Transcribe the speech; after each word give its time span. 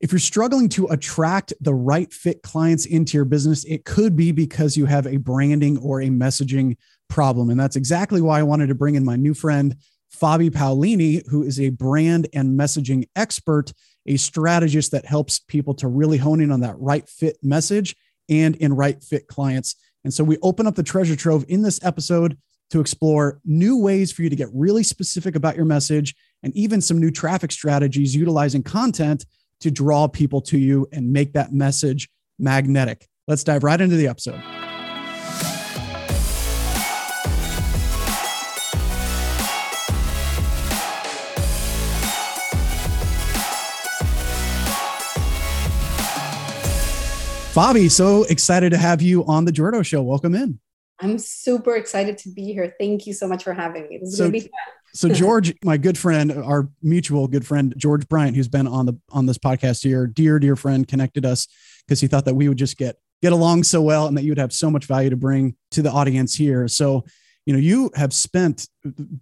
If 0.00 0.12
you're 0.12 0.18
struggling 0.18 0.68
to 0.70 0.86
attract 0.88 1.52
the 1.60 1.74
right 1.74 2.12
fit 2.12 2.42
clients 2.42 2.84
into 2.84 3.16
your 3.16 3.24
business, 3.24 3.64
it 3.64 3.84
could 3.84 4.16
be 4.16 4.32
because 4.32 4.76
you 4.76 4.86
have 4.86 5.06
a 5.06 5.16
branding 5.16 5.78
or 5.78 6.00
a 6.00 6.08
messaging 6.08 6.76
problem. 7.08 7.48
And 7.50 7.58
that's 7.58 7.76
exactly 7.76 8.20
why 8.20 8.40
I 8.40 8.42
wanted 8.42 8.66
to 8.66 8.74
bring 8.74 8.96
in 8.96 9.04
my 9.04 9.16
new 9.16 9.34
friend, 9.34 9.76
Fabi 10.14 10.50
Paolini, 10.50 11.26
who 11.28 11.42
is 11.42 11.60
a 11.60 11.70
brand 11.70 12.28
and 12.34 12.58
messaging 12.58 13.08
expert, 13.16 13.72
a 14.06 14.16
strategist 14.16 14.90
that 14.92 15.06
helps 15.06 15.38
people 15.38 15.74
to 15.74 15.88
really 15.88 16.18
hone 16.18 16.40
in 16.40 16.50
on 16.50 16.60
that 16.60 16.78
right 16.78 17.08
fit 17.08 17.38
message 17.42 17.96
and 18.28 18.56
in 18.56 18.74
right 18.74 19.02
fit 19.02 19.26
clients. 19.26 19.76
And 20.04 20.12
so 20.12 20.22
we 20.22 20.38
open 20.42 20.66
up 20.66 20.74
the 20.74 20.82
treasure 20.82 21.16
trove 21.16 21.44
in 21.48 21.62
this 21.62 21.82
episode 21.82 22.36
to 22.70 22.80
explore 22.80 23.40
new 23.44 23.78
ways 23.78 24.12
for 24.12 24.22
you 24.22 24.30
to 24.30 24.36
get 24.36 24.48
really 24.52 24.82
specific 24.82 25.36
about 25.36 25.56
your 25.56 25.64
message 25.64 26.14
and 26.42 26.54
even 26.56 26.80
some 26.80 26.98
new 26.98 27.10
traffic 27.10 27.52
strategies 27.52 28.14
utilizing 28.14 28.62
content 28.62 29.24
to 29.60 29.70
draw 29.70 30.08
people 30.08 30.40
to 30.42 30.58
you 30.58 30.86
and 30.92 31.12
make 31.12 31.32
that 31.34 31.52
message 31.52 32.08
magnetic. 32.38 33.08
Let's 33.26 33.44
dive 33.44 33.64
right 33.64 33.80
into 33.80 33.96
the 33.96 34.08
episode. 34.08 34.42
Fabi, 47.54 47.88
so 47.88 48.24
excited 48.24 48.70
to 48.70 48.76
have 48.76 49.00
you 49.00 49.24
on 49.26 49.44
the 49.44 49.52
Jordo 49.52 49.86
Show. 49.86 50.02
Welcome 50.02 50.34
in. 50.34 50.58
I'm 50.98 51.18
super 51.18 51.76
excited 51.76 52.18
to 52.18 52.30
be 52.30 52.52
here. 52.52 52.74
Thank 52.80 53.06
you 53.06 53.12
so 53.12 53.28
much 53.28 53.44
for 53.44 53.52
having 53.52 53.88
me. 53.88 53.98
This 53.98 54.08
is 54.08 54.18
so, 54.18 54.24
gonna 54.24 54.32
be 54.32 54.40
fun. 54.40 54.50
So 54.94 55.08
George, 55.08 55.52
my 55.64 55.76
good 55.76 55.98
friend, 55.98 56.32
our 56.32 56.68
mutual 56.80 57.26
good 57.26 57.44
friend 57.46 57.74
George 57.76 58.08
Bryant, 58.08 58.36
who's 58.36 58.48
been 58.48 58.68
on 58.68 58.86
the 58.86 58.94
on 59.10 59.26
this 59.26 59.38
podcast 59.38 59.82
here, 59.82 60.06
dear 60.06 60.38
dear 60.38 60.54
friend, 60.54 60.86
connected 60.86 61.26
us 61.26 61.48
because 61.86 62.00
he 62.00 62.06
thought 62.06 62.24
that 62.26 62.34
we 62.34 62.48
would 62.48 62.58
just 62.58 62.76
get 62.78 62.96
get 63.20 63.32
along 63.32 63.64
so 63.64 63.82
well 63.82 64.06
and 64.06 64.16
that 64.16 64.22
you 64.22 64.30
would 64.30 64.38
have 64.38 64.52
so 64.52 64.70
much 64.70 64.84
value 64.84 65.10
to 65.10 65.16
bring 65.16 65.56
to 65.72 65.82
the 65.82 65.90
audience 65.90 66.36
here. 66.36 66.68
So, 66.68 67.04
you 67.44 67.52
know, 67.52 67.58
you 67.58 67.90
have 67.96 68.12
spent 68.12 68.68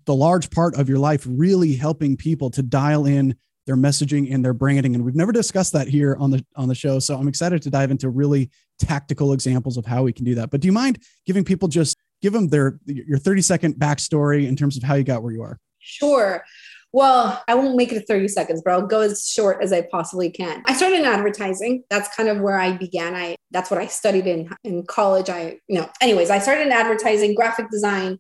the 0.05 0.15
large 0.15 0.50
part 0.50 0.77
of 0.77 0.89
your 0.89 0.98
life 0.98 1.25
really 1.27 1.75
helping 1.75 2.17
people 2.17 2.50
to 2.50 2.62
dial 2.62 3.06
in 3.06 3.34
their 3.67 3.77
messaging 3.77 4.33
and 4.34 4.45
their 4.45 4.55
branding. 4.55 4.95
And 4.95 5.05
we've 5.05 5.15
never 5.15 5.33
discussed 5.33 5.73
that 5.73 5.89
here 5.89 6.17
on 6.19 6.31
the 6.31 6.45
on 6.55 6.69
the 6.69 6.75
show. 6.75 6.98
So 6.98 7.17
i'm 7.17 7.28
excited 7.28 7.62
to 7.62 7.70
dive 7.70 7.91
into 7.91 8.11
really 8.11 8.50
tactical 8.78 9.33
examples 9.33 9.77
of 9.77 9.87
how 9.87 10.03
we 10.03 10.12
can 10.12 10.25
do 10.25 10.34
that. 10.34 10.50
But 10.50 10.61
do 10.61 10.67
you 10.67 10.73
mind 10.73 10.98
giving 11.25 11.45
people 11.45 11.69
just 11.69 11.97
give 12.23 12.33
them 12.33 12.48
their 12.48 12.78
your 12.87 13.19
30 13.19 13.42
second 13.42 13.75
backstory 13.75 14.47
in 14.47 14.56
terms 14.56 14.77
of 14.77 14.83
how 14.83 14.95
you 14.95 15.05
got 15.05 15.23
where 15.23 15.33
you 15.33 15.42
are 15.42 15.59
sure 15.78 16.42
well, 16.95 17.42
I 17.48 17.55
won't 17.55 17.77
make 17.77 17.91
it 17.91 18.06
30 18.06 18.28
seconds, 18.28 18.61
but 18.62 18.73
I'll 18.73 18.87
go 18.87 19.01
as 19.01 19.27
short 19.27 19.62
as 19.62 19.73
I 19.73 19.81
possibly 19.91 20.31
can. 20.31 20.62
I 20.67 20.75
started 20.75 20.98
in 20.98 21.06
advertising. 21.06 21.84
That's 21.89 22.15
kind 22.15 22.28
of 22.28 22.41
where 22.41 22.59
I 22.59 22.77
began. 22.77 23.15
I 23.15 23.37
that's 23.50 23.70
what 23.70 23.81
I 23.81 23.87
studied 23.87 24.27
in 24.27 24.50
in 24.62 24.84
college. 24.84 25.31
I, 25.31 25.59
you 25.69 25.81
know, 25.81 25.89
anyways, 26.03 26.28
I 26.28 26.39
started 26.39 26.67
in 26.67 26.73
advertising, 26.73 27.34
graphic 27.34 27.70
design, 27.70 28.19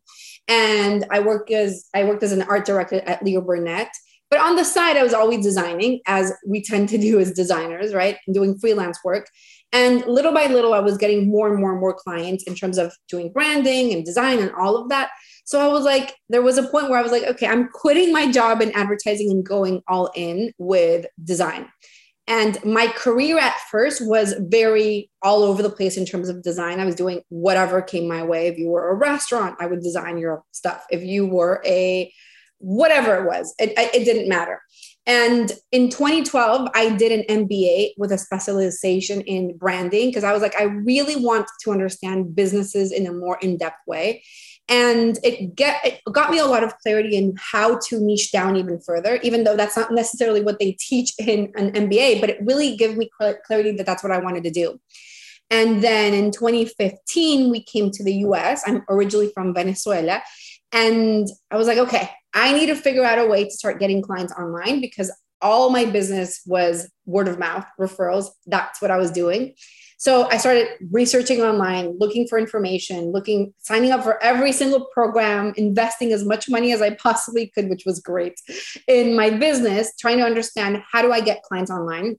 and 0.48 1.04
I 1.10 1.20
worked 1.20 1.50
as 1.50 1.86
I 1.94 2.04
worked 2.04 2.22
as 2.22 2.32
an 2.32 2.42
art 2.42 2.64
director 2.64 3.02
at 3.06 3.22
Leo 3.22 3.42
Burnett. 3.42 3.90
But 4.30 4.40
on 4.40 4.56
the 4.56 4.64
side, 4.64 4.96
I 4.96 5.02
was 5.02 5.12
always 5.12 5.44
designing, 5.44 6.00
as 6.06 6.32
we 6.48 6.62
tend 6.62 6.88
to 6.88 6.98
do 6.98 7.20
as 7.20 7.32
designers, 7.32 7.92
right? 7.92 8.16
Doing 8.32 8.58
freelance 8.58 8.98
work. 9.04 9.28
And 9.72 10.04
little 10.06 10.32
by 10.32 10.46
little, 10.46 10.74
I 10.74 10.80
was 10.80 10.98
getting 10.98 11.30
more 11.30 11.50
and 11.50 11.58
more 11.58 11.72
and 11.72 11.80
more 11.80 11.94
clients 11.94 12.44
in 12.44 12.54
terms 12.54 12.76
of 12.76 12.92
doing 13.08 13.32
branding 13.32 13.92
and 13.92 14.04
design 14.04 14.38
and 14.38 14.52
all 14.52 14.76
of 14.76 14.90
that. 14.90 15.10
So 15.44 15.60
I 15.60 15.72
was 15.72 15.84
like, 15.84 16.14
there 16.28 16.42
was 16.42 16.58
a 16.58 16.68
point 16.68 16.90
where 16.90 16.98
I 16.98 17.02
was 17.02 17.12
like, 17.12 17.24
okay, 17.24 17.46
I'm 17.46 17.68
quitting 17.68 18.12
my 18.12 18.30
job 18.30 18.60
in 18.60 18.70
advertising 18.72 19.30
and 19.30 19.44
going 19.44 19.82
all 19.88 20.10
in 20.14 20.52
with 20.58 21.06
design. 21.24 21.68
And 22.28 22.62
my 22.64 22.86
career 22.86 23.38
at 23.38 23.58
first 23.70 24.06
was 24.06 24.34
very 24.38 25.10
all 25.22 25.42
over 25.42 25.62
the 25.62 25.70
place 25.70 25.96
in 25.96 26.06
terms 26.06 26.28
of 26.28 26.42
design. 26.42 26.78
I 26.78 26.84
was 26.84 26.94
doing 26.94 27.22
whatever 27.30 27.82
came 27.82 28.06
my 28.06 28.22
way. 28.22 28.46
If 28.46 28.58
you 28.58 28.68
were 28.68 28.90
a 28.90 28.94
restaurant, 28.94 29.56
I 29.58 29.66
would 29.66 29.80
design 29.80 30.18
your 30.18 30.44
stuff. 30.52 30.84
If 30.90 31.02
you 31.02 31.26
were 31.26 31.60
a 31.66 32.12
whatever 32.58 33.16
it 33.16 33.26
was, 33.26 33.52
it, 33.58 33.72
it 33.76 34.04
didn't 34.04 34.28
matter. 34.28 34.62
And 35.04 35.50
in 35.72 35.90
2012, 35.90 36.68
I 36.74 36.90
did 36.90 37.10
an 37.10 37.44
MBA 37.44 37.94
with 37.98 38.12
a 38.12 38.18
specialization 38.18 39.20
in 39.22 39.56
branding 39.56 40.08
because 40.08 40.22
I 40.22 40.32
was 40.32 40.42
like, 40.42 40.58
I 40.58 40.64
really 40.64 41.16
want 41.16 41.46
to 41.62 41.72
understand 41.72 42.36
businesses 42.36 42.92
in 42.92 43.06
a 43.06 43.12
more 43.12 43.36
in 43.42 43.56
depth 43.56 43.80
way. 43.86 44.22
And 44.68 45.18
it, 45.24 45.56
get, 45.56 45.84
it 45.84 46.00
got 46.12 46.30
me 46.30 46.38
a 46.38 46.46
lot 46.46 46.62
of 46.62 46.78
clarity 46.78 47.16
in 47.16 47.34
how 47.36 47.80
to 47.88 48.00
niche 48.00 48.30
down 48.30 48.54
even 48.54 48.80
further, 48.80 49.16
even 49.24 49.42
though 49.42 49.56
that's 49.56 49.76
not 49.76 49.90
necessarily 49.90 50.40
what 50.40 50.60
they 50.60 50.76
teach 50.78 51.14
in 51.18 51.52
an 51.56 51.72
MBA, 51.72 52.20
but 52.20 52.30
it 52.30 52.38
really 52.42 52.76
gave 52.76 52.96
me 52.96 53.10
clarity 53.18 53.72
that 53.72 53.86
that's 53.86 54.04
what 54.04 54.12
I 54.12 54.18
wanted 54.18 54.44
to 54.44 54.50
do. 54.50 54.78
And 55.50 55.82
then 55.82 56.14
in 56.14 56.30
2015, 56.30 57.50
we 57.50 57.62
came 57.62 57.90
to 57.90 58.04
the 58.04 58.14
US. 58.26 58.62
I'm 58.66 58.84
originally 58.88 59.30
from 59.34 59.52
Venezuela. 59.52 60.22
And 60.70 61.28
I 61.50 61.56
was 61.56 61.66
like, 61.66 61.78
okay, 61.78 62.08
I 62.34 62.52
need 62.52 62.66
to 62.66 62.76
figure 62.76 63.04
out 63.04 63.18
a 63.18 63.26
way 63.26 63.44
to 63.44 63.50
start 63.50 63.78
getting 63.78 64.02
clients 64.02 64.32
online 64.32 64.80
because 64.80 65.12
all 65.40 65.70
my 65.70 65.84
business 65.84 66.40
was 66.46 66.90
word 67.04 67.28
of 67.28 67.38
mouth 67.38 67.66
referrals. 67.78 68.28
That's 68.46 68.80
what 68.80 68.90
I 68.90 68.96
was 68.96 69.10
doing. 69.10 69.54
So 69.98 70.28
I 70.28 70.38
started 70.38 70.68
researching 70.90 71.42
online, 71.42 71.96
looking 71.98 72.26
for 72.26 72.36
information, 72.36 73.12
looking, 73.12 73.54
signing 73.58 73.92
up 73.92 74.02
for 74.02 74.20
every 74.20 74.50
single 74.50 74.88
program, 74.92 75.52
investing 75.56 76.12
as 76.12 76.24
much 76.24 76.48
money 76.48 76.72
as 76.72 76.82
I 76.82 76.94
possibly 76.94 77.52
could, 77.54 77.68
which 77.68 77.84
was 77.86 78.00
great 78.00 78.34
in 78.88 79.14
my 79.14 79.30
business, 79.30 79.92
trying 80.00 80.18
to 80.18 80.24
understand 80.24 80.82
how 80.90 81.02
do 81.02 81.12
I 81.12 81.20
get 81.20 81.44
clients 81.44 81.70
online. 81.70 82.16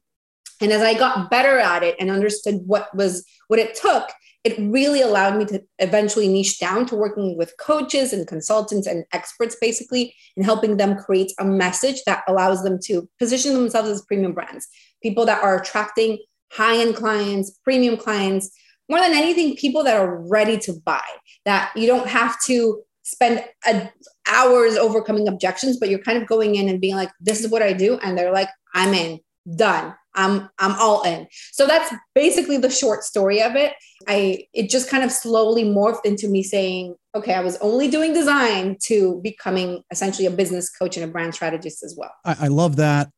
And 0.61 0.71
as 0.71 0.81
I 0.81 0.93
got 0.93 1.29
better 1.29 1.59
at 1.59 1.83
it 1.83 1.95
and 1.99 2.09
understood 2.09 2.61
what 2.65 2.93
was 2.95 3.25
what 3.47 3.59
it 3.59 3.75
took, 3.75 4.09
it 4.43 4.59
really 4.59 5.01
allowed 5.01 5.37
me 5.37 5.45
to 5.45 5.63
eventually 5.79 6.27
niche 6.27 6.59
down 6.59 6.85
to 6.87 6.95
working 6.95 7.37
with 7.37 7.55
coaches 7.57 8.11
and 8.11 8.27
consultants 8.27 8.87
and 8.87 9.05
experts 9.13 9.55
basically 9.59 10.13
and 10.35 10.45
helping 10.45 10.77
them 10.77 10.97
create 10.97 11.31
a 11.39 11.45
message 11.45 12.03
that 12.05 12.23
allows 12.27 12.61
them 12.63 12.77
to 12.85 13.07
position 13.19 13.53
themselves 13.53 13.89
as 13.89 14.01
premium 14.01 14.33
brands. 14.33 14.67
People 15.01 15.25
that 15.25 15.41
are 15.41 15.59
attracting 15.59 16.17
high-end 16.53 16.95
clients 16.95 17.59
premium 17.63 17.97
clients 17.97 18.51
more 18.89 18.99
than 18.99 19.13
anything 19.13 19.55
people 19.55 19.83
that 19.83 19.99
are 19.99 20.17
ready 20.27 20.57
to 20.57 20.73
buy 20.85 21.01
that 21.45 21.71
you 21.75 21.87
don't 21.87 22.07
have 22.07 22.39
to 22.43 22.81
spend 23.01 23.43
a, 23.67 23.89
hours 24.27 24.75
overcoming 24.75 25.27
objections 25.27 25.77
but 25.77 25.89
you're 25.89 25.99
kind 25.99 26.21
of 26.21 26.27
going 26.27 26.55
in 26.55 26.69
and 26.69 26.79
being 26.79 26.95
like 26.95 27.11
this 27.19 27.43
is 27.43 27.49
what 27.49 27.63
i 27.63 27.73
do 27.73 27.97
and 28.03 28.17
they're 28.17 28.31
like 28.31 28.49
i'm 28.73 28.93
in. 28.93 29.19
Done 29.57 29.93
I'm 30.15 30.49
I'm 30.59 30.75
all 30.79 31.03
in. 31.03 31.27
So 31.51 31.65
that's 31.67 31.93
basically 32.13 32.57
the 32.57 32.69
short 32.69 33.03
story 33.03 33.41
of 33.41 33.55
it. 33.55 33.73
I 34.07 34.47
it 34.53 34.69
just 34.69 34.89
kind 34.89 35.03
of 35.03 35.11
slowly 35.11 35.63
morphed 35.63 36.05
into 36.05 36.27
me 36.27 36.43
saying, 36.43 36.95
okay, 37.15 37.33
I 37.33 37.41
was 37.41 37.57
only 37.57 37.89
doing 37.89 38.13
design 38.13 38.77
to 38.85 39.19
becoming 39.23 39.83
essentially 39.91 40.25
a 40.25 40.31
business 40.31 40.69
coach 40.69 40.97
and 40.97 41.03
a 41.03 41.11
brand 41.11 41.33
strategist 41.33 41.83
as 41.83 41.95
well. 41.97 42.11
I, 42.25 42.35
I 42.41 42.47
love 42.47 42.75
that. 42.77 43.09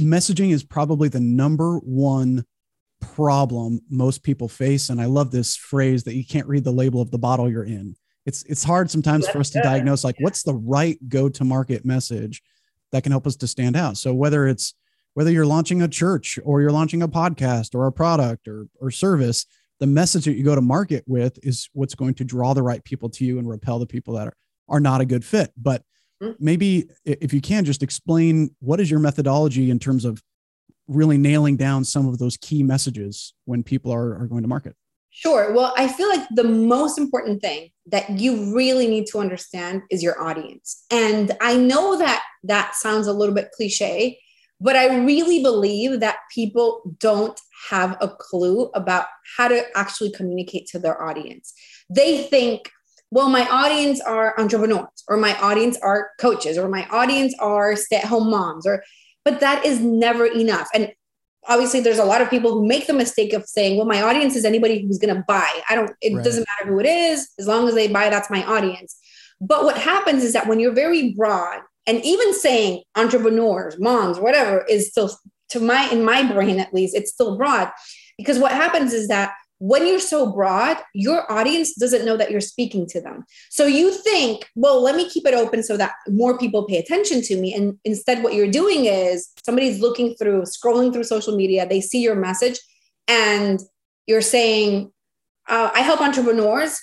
Messaging 0.00 0.50
is 0.50 0.64
probably 0.64 1.08
the 1.08 1.20
number 1.20 1.78
one 1.78 2.44
problem 3.00 3.80
most 3.88 4.22
people 4.22 4.48
face. 4.48 4.90
And 4.90 5.00
I 5.00 5.06
love 5.06 5.30
this 5.30 5.56
phrase 5.56 6.04
that 6.04 6.14
you 6.14 6.24
can't 6.24 6.46
read 6.46 6.64
the 6.64 6.72
label 6.72 7.00
of 7.00 7.10
the 7.10 7.18
bottle 7.18 7.50
you're 7.50 7.64
in. 7.64 7.96
It's 8.24 8.42
it's 8.44 8.64
hard 8.64 8.90
sometimes 8.90 9.24
that's 9.24 9.32
for 9.32 9.40
us 9.40 9.50
to 9.50 9.62
diagnose 9.62 10.02
like 10.02 10.16
what's 10.18 10.42
the 10.42 10.54
right 10.54 10.98
go-to-market 11.08 11.84
message 11.84 12.42
that 12.90 13.04
can 13.04 13.12
help 13.12 13.26
us 13.26 13.36
to 13.36 13.46
stand 13.46 13.76
out. 13.76 13.96
So 13.96 14.12
whether 14.12 14.48
it's 14.48 14.74
whether 15.16 15.30
you're 15.30 15.46
launching 15.46 15.80
a 15.80 15.88
church 15.88 16.38
or 16.44 16.60
you're 16.60 16.70
launching 16.70 17.00
a 17.00 17.08
podcast 17.08 17.74
or 17.74 17.86
a 17.86 17.92
product 17.92 18.46
or, 18.46 18.66
or 18.82 18.90
service, 18.90 19.46
the 19.80 19.86
message 19.86 20.26
that 20.26 20.34
you 20.34 20.44
go 20.44 20.54
to 20.54 20.60
market 20.60 21.04
with 21.06 21.38
is 21.42 21.70
what's 21.72 21.94
going 21.94 22.12
to 22.12 22.22
draw 22.22 22.52
the 22.52 22.62
right 22.62 22.84
people 22.84 23.08
to 23.08 23.24
you 23.24 23.38
and 23.38 23.48
repel 23.48 23.78
the 23.78 23.86
people 23.86 24.12
that 24.12 24.28
are, 24.28 24.36
are 24.68 24.78
not 24.78 25.00
a 25.00 25.06
good 25.06 25.24
fit. 25.24 25.54
But 25.56 25.82
mm. 26.22 26.36
maybe 26.38 26.90
if 27.06 27.32
you 27.32 27.40
can 27.40 27.64
just 27.64 27.82
explain 27.82 28.54
what 28.60 28.78
is 28.78 28.90
your 28.90 29.00
methodology 29.00 29.70
in 29.70 29.78
terms 29.78 30.04
of 30.04 30.22
really 30.86 31.16
nailing 31.16 31.56
down 31.56 31.82
some 31.82 32.06
of 32.06 32.18
those 32.18 32.36
key 32.36 32.62
messages 32.62 33.32
when 33.46 33.62
people 33.62 33.94
are, 33.94 34.20
are 34.20 34.26
going 34.26 34.42
to 34.42 34.48
market. 34.48 34.76
Sure. 35.08 35.54
Well, 35.54 35.72
I 35.78 35.88
feel 35.88 36.10
like 36.10 36.28
the 36.34 36.44
most 36.44 36.98
important 36.98 37.40
thing 37.40 37.70
that 37.86 38.10
you 38.10 38.54
really 38.54 38.86
need 38.86 39.06
to 39.12 39.18
understand 39.18 39.80
is 39.90 40.02
your 40.02 40.22
audience. 40.22 40.84
And 40.90 41.32
I 41.40 41.56
know 41.56 41.96
that 41.96 42.22
that 42.44 42.74
sounds 42.74 43.06
a 43.06 43.14
little 43.14 43.34
bit 43.34 43.50
cliche, 43.52 44.18
but 44.60 44.76
I 44.76 44.96
really 45.04 45.42
believe 45.42 46.00
that 46.00 46.16
people 46.34 46.96
don't 46.98 47.38
have 47.70 47.96
a 48.00 48.08
clue 48.08 48.70
about 48.74 49.06
how 49.36 49.48
to 49.48 49.64
actually 49.76 50.12
communicate 50.12 50.66
to 50.68 50.78
their 50.78 51.02
audience. 51.02 51.52
They 51.90 52.22
think, 52.22 52.70
well, 53.10 53.28
my 53.28 53.46
audience 53.48 54.00
are 54.00 54.38
entrepreneurs, 54.38 55.04
or 55.08 55.16
my 55.16 55.38
audience 55.38 55.78
are 55.82 56.10
coaches, 56.18 56.58
or 56.58 56.68
my 56.68 56.86
audience 56.88 57.34
are 57.38 57.76
stay 57.76 57.96
at 57.96 58.04
home 58.04 58.30
moms, 58.30 58.66
or, 58.66 58.82
but 59.24 59.40
that 59.40 59.64
is 59.64 59.80
never 59.80 60.26
enough. 60.26 60.68
And 60.74 60.92
obviously, 61.48 61.80
there's 61.80 61.98
a 61.98 62.04
lot 62.04 62.20
of 62.20 62.30
people 62.30 62.52
who 62.52 62.66
make 62.66 62.86
the 62.86 62.92
mistake 62.92 63.32
of 63.32 63.44
saying, 63.44 63.76
well, 63.76 63.86
my 63.86 64.02
audience 64.02 64.36
is 64.36 64.44
anybody 64.44 64.82
who's 64.82 64.98
going 64.98 65.14
to 65.14 65.24
buy. 65.28 65.48
I 65.68 65.74
don't, 65.74 65.92
it 66.00 66.14
right. 66.14 66.24
doesn't 66.24 66.46
matter 66.58 66.72
who 66.72 66.80
it 66.80 66.86
is, 66.86 67.28
as 67.38 67.46
long 67.46 67.68
as 67.68 67.74
they 67.74 67.88
buy, 67.88 68.08
that's 68.08 68.30
my 68.30 68.44
audience. 68.44 68.96
But 69.40 69.64
what 69.64 69.76
happens 69.76 70.24
is 70.24 70.32
that 70.32 70.46
when 70.46 70.60
you're 70.60 70.72
very 70.72 71.12
broad 71.12 71.60
and 71.86 72.04
even 72.04 72.34
saying 72.34 72.82
entrepreneurs, 72.96 73.78
moms, 73.78 74.18
whatever 74.18 74.64
is 74.68 74.88
still 74.88 75.10
to 75.50 75.60
my 75.60 75.88
in 75.90 76.04
my 76.04 76.30
brain 76.32 76.58
at 76.58 76.74
least 76.74 76.96
it's 76.96 77.12
still 77.12 77.36
broad 77.36 77.70
because 78.18 78.38
what 78.38 78.50
happens 78.50 78.92
is 78.92 79.06
that 79.06 79.32
when 79.58 79.86
you're 79.86 80.00
so 80.00 80.30
broad, 80.30 80.76
your 80.92 81.30
audience 81.32 81.74
doesn't 81.74 82.04
know 82.04 82.16
that 82.16 82.30
you're 82.30 82.40
speaking 82.42 82.86
to 82.88 83.00
them. 83.00 83.24
So 83.48 83.64
you 83.64 83.90
think, 83.90 84.46
well, 84.54 84.82
let 84.82 84.96
me 84.96 85.08
keep 85.08 85.26
it 85.26 85.32
open 85.32 85.62
so 85.62 85.78
that 85.78 85.94
more 86.08 86.36
people 86.36 86.66
pay 86.66 86.76
attention 86.76 87.22
to 87.22 87.36
me. 87.40 87.54
And 87.54 87.78
instead, 87.84 88.22
what 88.22 88.34
you're 88.34 88.50
doing 88.50 88.84
is 88.84 89.30
somebody's 89.44 89.80
looking 89.80 90.14
through, 90.16 90.42
scrolling 90.42 90.92
through 90.92 91.04
social 91.04 91.34
media, 91.36 91.66
they 91.66 91.80
see 91.80 92.02
your 92.02 92.16
message, 92.16 92.58
and 93.08 93.60
you're 94.06 94.20
saying, 94.20 94.92
uh, 95.48 95.70
I 95.74 95.80
help 95.80 96.00
entrepreneurs. 96.00 96.78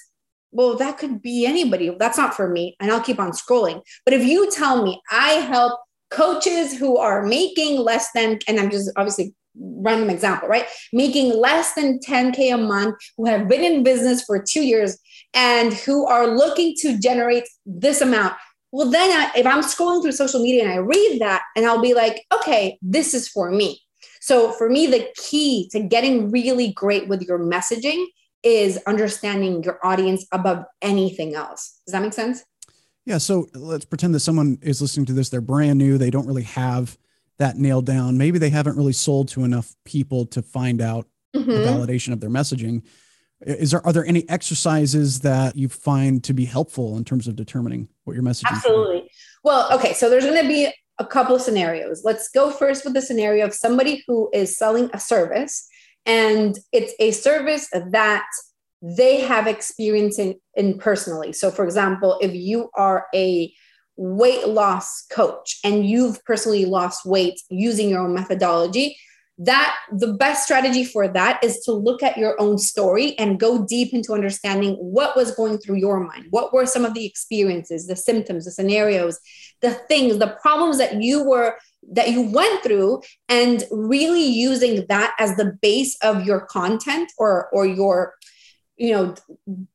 Well, 0.54 0.78
that 0.78 0.98
could 0.98 1.22
be 1.22 1.46
anybody. 1.46 1.96
That's 1.98 2.18
not 2.18 2.36
for 2.36 2.48
me. 2.48 2.76
And 2.80 2.92
I'll 2.92 3.02
keep 3.02 3.20
on 3.20 3.32
scrolling. 3.32 3.82
But 4.06 4.14
if 4.14 4.24
you 4.24 4.50
tell 4.52 4.84
me 4.84 5.02
I 5.12 5.32
help 5.34 5.80
coaches 6.12 6.78
who 6.78 6.98
are 6.98 7.24
making 7.26 7.80
less 7.80 8.10
than, 8.14 8.40
and 8.48 8.60
I'm 8.60 8.70
just 8.70 8.92
obviously 8.96 9.34
random 9.56 10.10
example, 10.10 10.48
right? 10.48 10.66
Making 10.92 11.34
less 11.34 11.74
than 11.74 12.00
10K 12.00 12.54
a 12.54 12.58
month, 12.58 12.96
who 13.18 13.26
have 13.26 13.48
been 13.48 13.64
in 13.64 13.84
business 13.84 14.24
for 14.24 14.42
two 14.42 14.64
years 14.64 14.98
and 15.34 15.74
who 15.74 16.06
are 16.06 16.28
looking 16.28 16.76
to 16.82 17.00
generate 17.00 17.48
this 17.66 18.02
amount. 18.02 18.36
Well, 18.72 18.90
then 18.90 19.10
I, 19.12 19.32
if 19.40 19.46
I'm 19.46 19.64
scrolling 19.64 20.02
through 20.02 20.14
social 20.14 20.42
media 20.42 20.64
and 20.64 20.72
I 20.72 20.78
read 20.78 21.20
that, 21.20 21.44
and 21.56 21.66
I'll 21.66 21.82
be 21.82 21.94
like, 21.94 22.26
okay, 22.34 22.78
this 22.82 23.14
is 23.14 23.28
for 23.28 23.52
me. 23.52 23.80
So 24.22 24.52
for 24.54 24.70
me, 24.70 24.88
the 24.88 25.08
key 25.18 25.68
to 25.72 25.82
getting 25.82 26.32
really 26.32 26.72
great 26.74 27.08
with 27.08 27.22
your 27.24 27.40
messaging 27.40 28.06
is 28.44 28.78
understanding 28.86 29.64
your 29.64 29.80
audience 29.86 30.26
above 30.32 30.66
anything 30.82 31.34
else. 31.34 31.80
Does 31.86 31.94
that 31.94 32.02
make 32.02 32.14
sense? 32.14 32.44
Yeah. 33.06 33.18
So 33.18 33.48
let's 33.54 33.86
pretend 33.86 34.14
that 34.16 34.22
someone 34.22 34.58
is 34.62 34.82
listening 34.82 35.06
to 35.08 35.14
this, 35.14 35.30
they're 35.30 35.42
brand 35.42 35.78
new, 35.78 35.98
they 35.98 36.10
don't 36.10 36.28
really 36.28 36.44
have 36.44 36.98
that 37.40 37.58
nailed 37.58 37.86
down. 37.86 38.18
Maybe 38.18 38.40
they 38.40 38.50
haven't 38.50 38.78
really 38.78 38.94
sold 38.94 39.28
to 39.30 39.44
enough 39.44 39.74
people 39.86 40.26
to 40.28 40.42
find 40.42 40.82
out 40.82 41.08
mm-hmm. 41.36 41.50
the 41.50 41.58
validation 41.58 42.14
of 42.14 42.22
their 42.22 42.30
messaging. 42.30 42.84
Is 43.42 43.72
there 43.72 43.86
are 43.86 43.92
there 43.92 44.06
any 44.06 44.28
exercises 44.30 45.20
that 45.22 45.58
you 45.58 45.68
find 45.68 46.24
to 46.24 46.34
be 46.34 46.46
helpful 46.46 46.96
in 46.98 47.04
terms 47.04 47.28
of 47.28 47.36
determining 47.36 47.90
what 48.06 48.14
your 48.14 48.24
message 48.24 48.48
Absolutely. 48.50 49.10
Well, 49.44 49.68
okay, 49.74 49.94
so 49.94 50.10
there's 50.10 50.24
going 50.24 50.42
to 50.42 50.48
be 50.48 50.72
a 51.00 51.06
couple 51.06 51.36
of 51.36 51.42
scenarios. 51.42 52.04
Let's 52.06 52.30
go 52.30 52.52
first 52.52 52.86
with 52.86 52.94
the 52.94 53.02
scenario 53.02 53.46
of 53.46 53.54
somebody 53.54 54.04
who 54.08 54.30
is 54.32 54.58
selling 54.58 54.90
a 54.94 55.00
service 55.00 55.68
and 56.06 56.58
it's 56.72 56.94
a 57.00 57.12
service 57.12 57.70
that 57.72 58.26
they 58.82 59.22
have 59.22 59.48
experience 59.48 60.20
in, 60.20 60.36
in 60.56 60.78
personally. 60.78 61.32
So 61.32 61.50
for 61.50 61.64
example, 61.64 62.18
if 62.22 62.34
you 62.34 62.70
are 62.76 63.08
a 63.16 63.54
weight 63.96 64.48
loss 64.48 65.06
coach 65.06 65.60
and 65.64 65.88
you've 65.88 66.24
personally 66.26 66.66
lost 66.66 67.06
weight 67.06 67.40
using 67.50 67.90
your 67.90 68.02
own 68.02 68.14
methodology, 68.14 68.98
that 69.40 69.76
the 69.92 70.14
best 70.14 70.44
strategy 70.44 70.84
for 70.84 71.08
that 71.08 71.44
is 71.44 71.60
to 71.62 71.72
look 71.72 72.04
at 72.04 72.18
your 72.18 72.40
own 72.40 72.58
story 72.58 73.18
and 73.18 73.40
go 73.40 73.66
deep 73.66 73.94
into 73.94 74.14
understanding 74.14 74.76
what 74.76 75.16
was 75.16 75.34
going 75.36 75.58
through 75.58 75.78
your 75.78 76.00
mind. 76.00 76.28
What 76.30 76.54
were 76.54 76.66
some 76.66 76.86
of 76.86 76.94
the 76.94 77.06
experiences, 77.06 77.88
the 77.88 77.96
symptoms, 77.96 78.46
the 78.46 78.52
scenarios, 78.52 79.20
the 79.62 79.72
things, 79.72 80.20
the 80.20 80.38
problems 80.42 80.78
that 80.78 81.02
you 81.02 81.24
were 81.28 81.56
that 81.92 82.12
you 82.12 82.22
went 82.22 82.64
through 82.64 83.02
and 83.30 83.64
really 83.72 84.26
using 84.26 84.86
that 84.90 85.16
as 85.20 85.36
the 85.36 85.58
base 85.62 85.98
of 86.02 86.26
your 86.26 86.42
content 86.42 87.12
or 87.18 87.50
or 87.52 87.66
your 87.66 88.16
you 88.78 88.94
know 88.94 89.16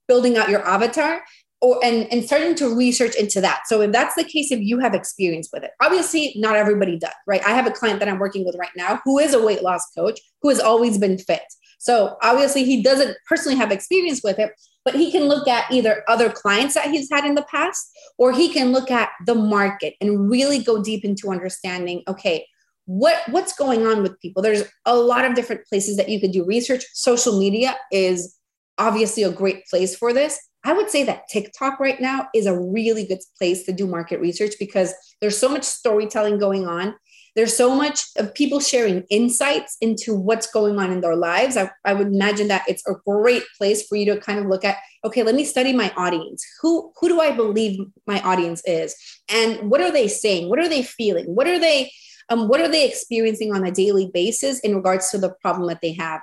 building 0.06 0.36
out 0.36 0.48
your 0.48 0.66
avatar 0.66 1.22
or 1.60 1.84
and, 1.84 2.10
and 2.12 2.24
starting 2.24 2.54
to 2.54 2.74
research 2.74 3.16
into 3.16 3.40
that. 3.40 3.62
So 3.66 3.80
if 3.80 3.92
that's 3.92 4.14
the 4.14 4.24
case, 4.24 4.52
if 4.52 4.60
you 4.60 4.78
have 4.78 4.94
experience 4.94 5.48
with 5.52 5.64
it, 5.64 5.70
obviously 5.80 6.34
not 6.36 6.56
everybody 6.56 6.98
does, 6.98 7.12
right? 7.26 7.44
I 7.44 7.50
have 7.50 7.66
a 7.66 7.72
client 7.72 8.00
that 8.00 8.08
I'm 8.08 8.18
working 8.18 8.44
with 8.44 8.56
right 8.58 8.70
now 8.76 9.00
who 9.04 9.18
is 9.18 9.34
a 9.34 9.44
weight 9.44 9.62
loss 9.62 9.84
coach 9.96 10.20
who 10.42 10.48
has 10.50 10.60
always 10.60 10.98
been 10.98 11.18
fit. 11.18 11.42
So 11.78 12.16
obviously 12.22 12.64
he 12.64 12.82
doesn't 12.82 13.16
personally 13.28 13.56
have 13.58 13.72
experience 13.72 14.20
with 14.22 14.38
it, 14.38 14.52
but 14.84 14.94
he 14.94 15.10
can 15.12 15.24
look 15.24 15.46
at 15.48 15.70
either 15.70 16.02
other 16.08 16.30
clients 16.30 16.74
that 16.74 16.90
he's 16.90 17.08
had 17.10 17.24
in 17.24 17.34
the 17.34 17.46
past, 17.50 17.90
or 18.16 18.32
he 18.32 18.52
can 18.52 18.72
look 18.72 18.90
at 18.90 19.10
the 19.26 19.34
market 19.34 19.94
and 20.00 20.30
really 20.30 20.58
go 20.58 20.82
deep 20.82 21.04
into 21.04 21.30
understanding, 21.30 22.02
okay, 22.08 22.46
what 22.86 23.18
what's 23.30 23.52
going 23.52 23.86
on 23.86 24.02
with 24.02 24.18
people? 24.20 24.42
There's 24.42 24.64
a 24.86 24.96
lot 24.96 25.24
of 25.24 25.34
different 25.34 25.66
places 25.66 25.96
that 25.98 26.08
you 26.08 26.20
could 26.20 26.32
do 26.32 26.44
research. 26.44 26.84
Social 26.94 27.38
media 27.38 27.76
is 27.92 28.36
obviously 28.78 29.24
a 29.24 29.30
great 29.30 29.66
place 29.66 29.94
for 29.94 30.12
this 30.12 30.38
I 30.64 30.72
would 30.72 30.90
say 30.90 31.04
that 31.04 31.28
TikTok 31.28 31.78
right 31.78 32.00
now 32.00 32.28
is 32.34 32.46
a 32.46 32.58
really 32.58 33.06
good 33.06 33.20
place 33.38 33.64
to 33.64 33.72
do 33.72 33.86
market 33.86 34.20
research 34.20 34.54
because 34.58 34.92
there's 35.20 35.38
so 35.38 35.48
much 35.48 35.64
storytelling 35.64 36.38
going 36.38 36.66
on. 36.66 36.94
There's 37.36 37.56
so 37.56 37.74
much 37.74 38.02
of 38.16 38.34
people 38.34 38.60
sharing 38.60 39.04
insights 39.10 39.76
into 39.80 40.14
what's 40.14 40.50
going 40.50 40.78
on 40.78 40.92
in 40.92 41.00
their 41.00 41.16
lives. 41.16 41.56
I, 41.56 41.70
I 41.84 41.94
would 41.94 42.08
imagine 42.08 42.48
that 42.48 42.64
it's 42.68 42.86
a 42.86 42.94
great 43.06 43.44
place 43.56 43.86
for 43.86 43.96
you 43.96 44.06
to 44.12 44.20
kind 44.20 44.38
of 44.38 44.46
look 44.46 44.64
at, 44.64 44.76
okay, 45.04 45.22
let 45.22 45.34
me 45.34 45.44
study 45.44 45.72
my 45.72 45.92
audience. 45.96 46.44
Who, 46.60 46.92
who 47.00 47.08
do 47.08 47.20
I 47.20 47.30
believe 47.30 47.80
my 48.06 48.20
audience 48.22 48.62
is? 48.64 48.94
And 49.28 49.70
what 49.70 49.80
are 49.80 49.92
they 49.92 50.08
saying? 50.08 50.48
What 50.48 50.58
are 50.58 50.68
they 50.68 50.82
feeling? 50.82 51.26
What 51.26 51.46
are 51.46 51.58
they, 51.58 51.92
um, 52.28 52.48
what 52.48 52.60
are 52.60 52.68
they 52.68 52.86
experiencing 52.86 53.54
on 53.54 53.64
a 53.64 53.72
daily 53.72 54.10
basis 54.12 54.60
in 54.60 54.74
regards 54.74 55.10
to 55.10 55.18
the 55.18 55.34
problem 55.40 55.68
that 55.68 55.80
they 55.80 55.92
have? 55.94 56.20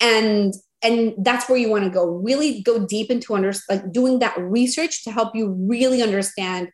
And 0.00 0.54
and 0.84 1.14
that's 1.18 1.48
where 1.48 1.56
you 1.56 1.70
want 1.70 1.84
to 1.84 1.90
go 1.90 2.06
really 2.06 2.60
go 2.60 2.86
deep 2.86 3.10
into 3.10 3.34
under 3.34 3.52
like 3.70 3.90
doing 3.90 4.18
that 4.18 4.38
research 4.38 5.02
to 5.04 5.10
help 5.10 5.34
you 5.34 5.56
really 5.68 6.02
understand 6.02 6.68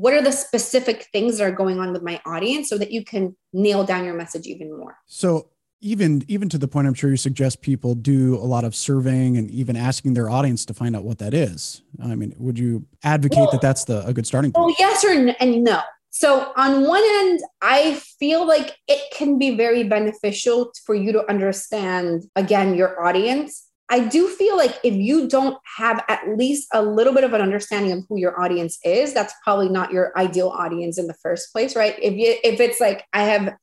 what 0.00 0.14
are 0.14 0.22
the 0.22 0.32
specific 0.32 1.06
things 1.12 1.38
that 1.38 1.44
are 1.44 1.50
going 1.54 1.78
on 1.78 1.92
with 1.92 2.02
my 2.02 2.20
audience 2.24 2.68
so 2.70 2.78
that 2.78 2.90
you 2.90 3.04
can 3.04 3.36
nail 3.52 3.84
down 3.84 4.04
your 4.04 4.14
message 4.14 4.46
even 4.46 4.76
more? 4.76 4.96
So 5.06 5.50
even 5.82 6.22
even 6.28 6.46
to 6.46 6.58
the 6.58 6.68
point 6.68 6.86
i'm 6.86 6.92
sure 6.92 7.08
you 7.08 7.16
suggest 7.16 7.62
people 7.62 7.94
do 7.94 8.34
a 8.34 8.44
lot 8.44 8.64
of 8.64 8.74
surveying 8.74 9.38
and 9.38 9.50
even 9.50 9.76
asking 9.76 10.12
their 10.12 10.28
audience 10.28 10.66
to 10.66 10.74
find 10.74 10.94
out 10.94 11.04
what 11.04 11.18
that 11.18 11.32
is. 11.32 11.82
I 12.02 12.14
mean 12.16 12.34
would 12.38 12.58
you 12.58 12.84
advocate 13.02 13.38
well, 13.38 13.50
that 13.52 13.62
that's 13.62 13.84
the 13.84 14.06
a 14.06 14.12
good 14.12 14.26
starting 14.26 14.52
point? 14.52 14.66
well 14.66 14.76
yes 14.78 15.04
or 15.04 15.10
n- 15.10 15.36
and 15.40 15.64
no. 15.64 15.80
So, 16.12 16.52
on 16.56 16.86
one 16.88 17.02
end, 17.04 17.40
I 17.62 17.94
feel 18.18 18.46
like 18.46 18.76
it 18.88 19.00
can 19.16 19.38
be 19.38 19.56
very 19.56 19.84
beneficial 19.84 20.72
for 20.84 20.94
you 20.94 21.12
to 21.12 21.28
understand, 21.30 22.24
again, 22.34 22.74
your 22.74 23.00
audience. 23.02 23.69
I 23.90 24.00
do 24.00 24.28
feel 24.28 24.56
like 24.56 24.78
if 24.84 24.94
you 24.94 25.28
don't 25.28 25.58
have 25.76 26.02
at 26.08 26.22
least 26.36 26.68
a 26.72 26.82
little 26.82 27.12
bit 27.12 27.24
of 27.24 27.32
an 27.32 27.40
understanding 27.40 27.92
of 27.92 28.04
who 28.08 28.18
your 28.18 28.40
audience 28.40 28.78
is, 28.84 29.12
that's 29.12 29.34
probably 29.42 29.68
not 29.68 29.92
your 29.92 30.16
ideal 30.16 30.48
audience 30.48 30.96
in 30.96 31.08
the 31.08 31.14
first 31.14 31.52
place, 31.52 31.74
right? 31.74 31.96
If 32.00 32.14
you 32.14 32.36
if 32.44 32.60
it's 32.60 32.80
like 32.80 33.04
I 33.12 33.24
have 33.24 33.54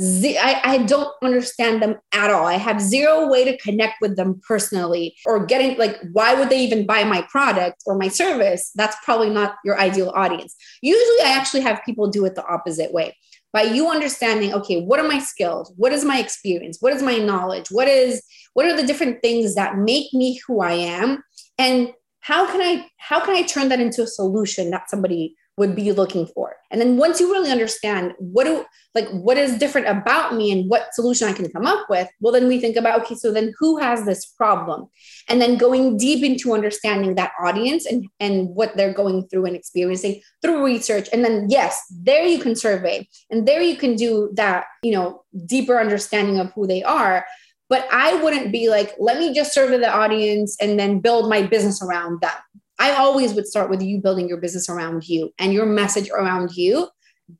Z- 0.00 0.38
I, 0.38 0.60
I 0.64 0.78
don't 0.78 1.12
understand 1.22 1.82
them 1.82 1.96
at 2.12 2.30
all. 2.30 2.46
I 2.46 2.54
have 2.54 2.80
zero 2.80 3.28
way 3.28 3.44
to 3.44 3.56
connect 3.58 4.00
with 4.00 4.16
them 4.16 4.40
personally 4.46 5.14
or 5.26 5.44
getting 5.44 5.76
like, 5.78 5.98
why 6.12 6.32
would 6.34 6.48
they 6.48 6.60
even 6.60 6.86
buy 6.86 7.04
my 7.04 7.22
product 7.22 7.82
or 7.86 7.98
my 7.98 8.08
service? 8.08 8.70
That's 8.76 8.96
probably 9.04 9.28
not 9.30 9.56
your 9.64 9.78
ideal 9.78 10.10
audience. 10.14 10.54
Usually, 10.80 11.20
I 11.24 11.32
actually 11.36 11.62
have 11.62 11.82
people 11.84 12.08
do 12.08 12.24
it 12.24 12.34
the 12.34 12.46
opposite 12.46 12.92
way 12.92 13.14
by 13.52 13.62
you 13.62 13.88
understanding 13.88 14.54
okay 14.54 14.80
what 14.80 15.00
are 15.00 15.08
my 15.08 15.18
skills? 15.18 15.72
What 15.76 15.92
is 15.92 16.04
my 16.04 16.18
experience? 16.18 16.78
What 16.80 16.92
is 16.92 17.02
my 17.02 17.16
knowledge? 17.16 17.68
What 17.70 17.88
is 17.88 18.22
what 18.54 18.66
are 18.66 18.76
the 18.76 18.86
different 18.86 19.22
things 19.22 19.54
that 19.54 19.76
make 19.76 20.12
me 20.12 20.40
who 20.46 20.60
i 20.60 20.72
am? 20.72 21.22
And 21.58 21.92
how 22.20 22.46
can 22.46 22.60
i 22.60 22.86
how 22.98 23.24
can 23.24 23.34
i 23.34 23.42
turn 23.42 23.68
that 23.68 23.80
into 23.80 24.02
a 24.02 24.06
solution 24.06 24.70
that 24.70 24.90
somebody 24.90 25.36
would 25.60 25.76
be 25.76 25.92
looking 25.92 26.26
for. 26.26 26.56
And 26.70 26.80
then 26.80 26.96
once 26.96 27.20
you 27.20 27.32
really 27.32 27.50
understand 27.50 28.12
what 28.18 28.44
do 28.44 28.64
like 28.94 29.08
what 29.10 29.38
is 29.38 29.58
different 29.58 29.88
about 29.88 30.34
me 30.34 30.50
and 30.50 30.68
what 30.68 30.94
solution 30.94 31.28
I 31.28 31.32
can 31.32 31.50
come 31.50 31.66
up 31.66 31.88
with, 31.88 32.08
well 32.20 32.32
then 32.32 32.48
we 32.48 32.60
think 32.60 32.76
about 32.76 33.00
okay, 33.02 33.14
so 33.14 33.32
then 33.32 33.52
who 33.58 33.78
has 33.78 34.04
this 34.04 34.26
problem? 34.26 34.88
And 35.28 35.40
then 35.40 35.58
going 35.58 35.96
deep 35.96 36.24
into 36.24 36.52
understanding 36.52 37.14
that 37.16 37.32
audience 37.40 37.86
and 37.86 38.06
and 38.20 38.48
what 38.50 38.76
they're 38.76 38.94
going 38.94 39.28
through 39.28 39.46
and 39.46 39.56
experiencing 39.56 40.20
through 40.42 40.64
research. 40.64 41.08
And 41.12 41.24
then 41.24 41.46
yes, 41.48 41.80
there 41.90 42.24
you 42.24 42.38
can 42.38 42.54
survey 42.54 43.08
and 43.30 43.46
there 43.46 43.62
you 43.62 43.76
can 43.76 43.96
do 43.96 44.30
that, 44.34 44.66
you 44.82 44.92
know, 44.92 45.24
deeper 45.46 45.78
understanding 45.78 46.38
of 46.38 46.52
who 46.52 46.66
they 46.66 46.82
are. 46.82 47.26
But 47.68 47.86
I 47.92 48.20
wouldn't 48.20 48.50
be 48.50 48.68
like, 48.68 48.96
let 48.98 49.18
me 49.18 49.32
just 49.32 49.54
survey 49.54 49.78
the 49.78 49.94
audience 49.94 50.56
and 50.60 50.78
then 50.78 50.98
build 50.98 51.30
my 51.30 51.42
business 51.42 51.80
around 51.80 52.20
them 52.20 52.32
I 52.80 52.94
always 52.94 53.34
would 53.34 53.46
start 53.46 53.68
with 53.68 53.82
you 53.82 53.98
building 53.98 54.28
your 54.28 54.38
business 54.38 54.68
around 54.68 55.06
you 55.06 55.32
and 55.38 55.52
your 55.52 55.66
message 55.66 56.10
around 56.10 56.56
you. 56.56 56.88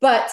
But 0.00 0.30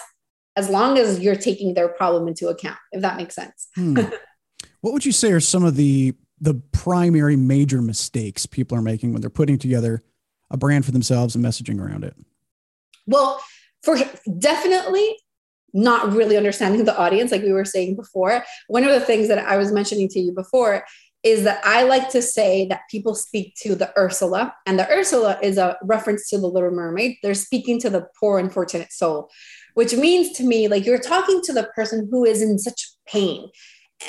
as 0.58 0.70
long 0.70 0.98
as 0.98 1.20
you're 1.20 1.36
taking 1.36 1.74
their 1.74 1.88
problem 1.88 2.28
into 2.28 2.50
account, 2.50 2.78
if 2.92 3.02
that 3.02 3.16
makes 3.16 3.34
sense. 3.34 3.70
Hmm. 3.76 3.96
what 4.82 4.94
would 4.94 5.06
you 5.06 5.14
say 5.14 5.32
are 5.32 5.40
some 5.40 5.64
of 5.64 5.76
the 5.76 6.14
the 6.40 6.54
primary 6.72 7.36
major 7.36 7.82
mistakes 7.82 8.46
people 8.46 8.78
are 8.78 8.82
making 8.82 9.12
when 9.12 9.22
they're 9.22 9.30
putting 9.30 9.58
together 9.58 10.04
a 10.52 10.58
brand 10.58 10.86
for 10.86 10.92
themselves 10.92 11.34
and 11.34 11.44
messaging 11.44 11.82
around 11.82 12.04
it? 12.04 12.16
Well, 13.08 13.42
for 13.82 13.98
definitely 14.38 15.18
not 15.74 16.14
really 16.14 16.38
understanding 16.38 16.86
the 16.86 16.98
audience, 16.98 17.32
like 17.32 17.42
we 17.42 17.54
were 17.54 17.66
saying 17.66 17.96
before. 17.96 18.44
One 18.68 18.84
of 18.84 18.92
the 18.92 19.00
things 19.00 19.28
that 19.30 19.40
I 19.40 19.58
was 19.58 19.72
mentioning 19.72 20.10
to 20.10 20.20
you 20.20 20.32
before 20.32 20.84
is 21.28 21.44
that 21.44 21.60
I 21.66 21.84
like 21.84 22.10
to 22.12 22.22
say 22.22 22.66
that 22.68 22.84
people 22.90 23.14
speak 23.14 23.54
to 23.64 23.76
the 23.76 23.92
Ursula, 24.00 24.56
and 24.66 24.80
the 24.80 24.90
Ursula 24.90 25.38
is 25.44 25.58
a 25.58 25.78
reference 25.84 26.30
to 26.30 26.38
the 26.38 26.48
Little 26.48 26.72
Mermaid. 26.72 27.18
They're 27.22 27.34
speaking 27.34 27.82
to 27.82 27.90
the 27.90 28.08
poor, 28.18 28.40
unfortunate 28.40 28.94
soul, 28.94 29.30
which 29.74 29.94
means 29.94 30.32
to 30.38 30.44
me, 30.44 30.70
like 30.70 30.86
you're 30.86 30.98
talking 30.98 31.42
to 31.44 31.52
the 31.52 31.70
person 31.76 32.08
who 32.10 32.24
is 32.24 32.42
in 32.42 32.58
such 32.58 32.82
pain 33.08 33.50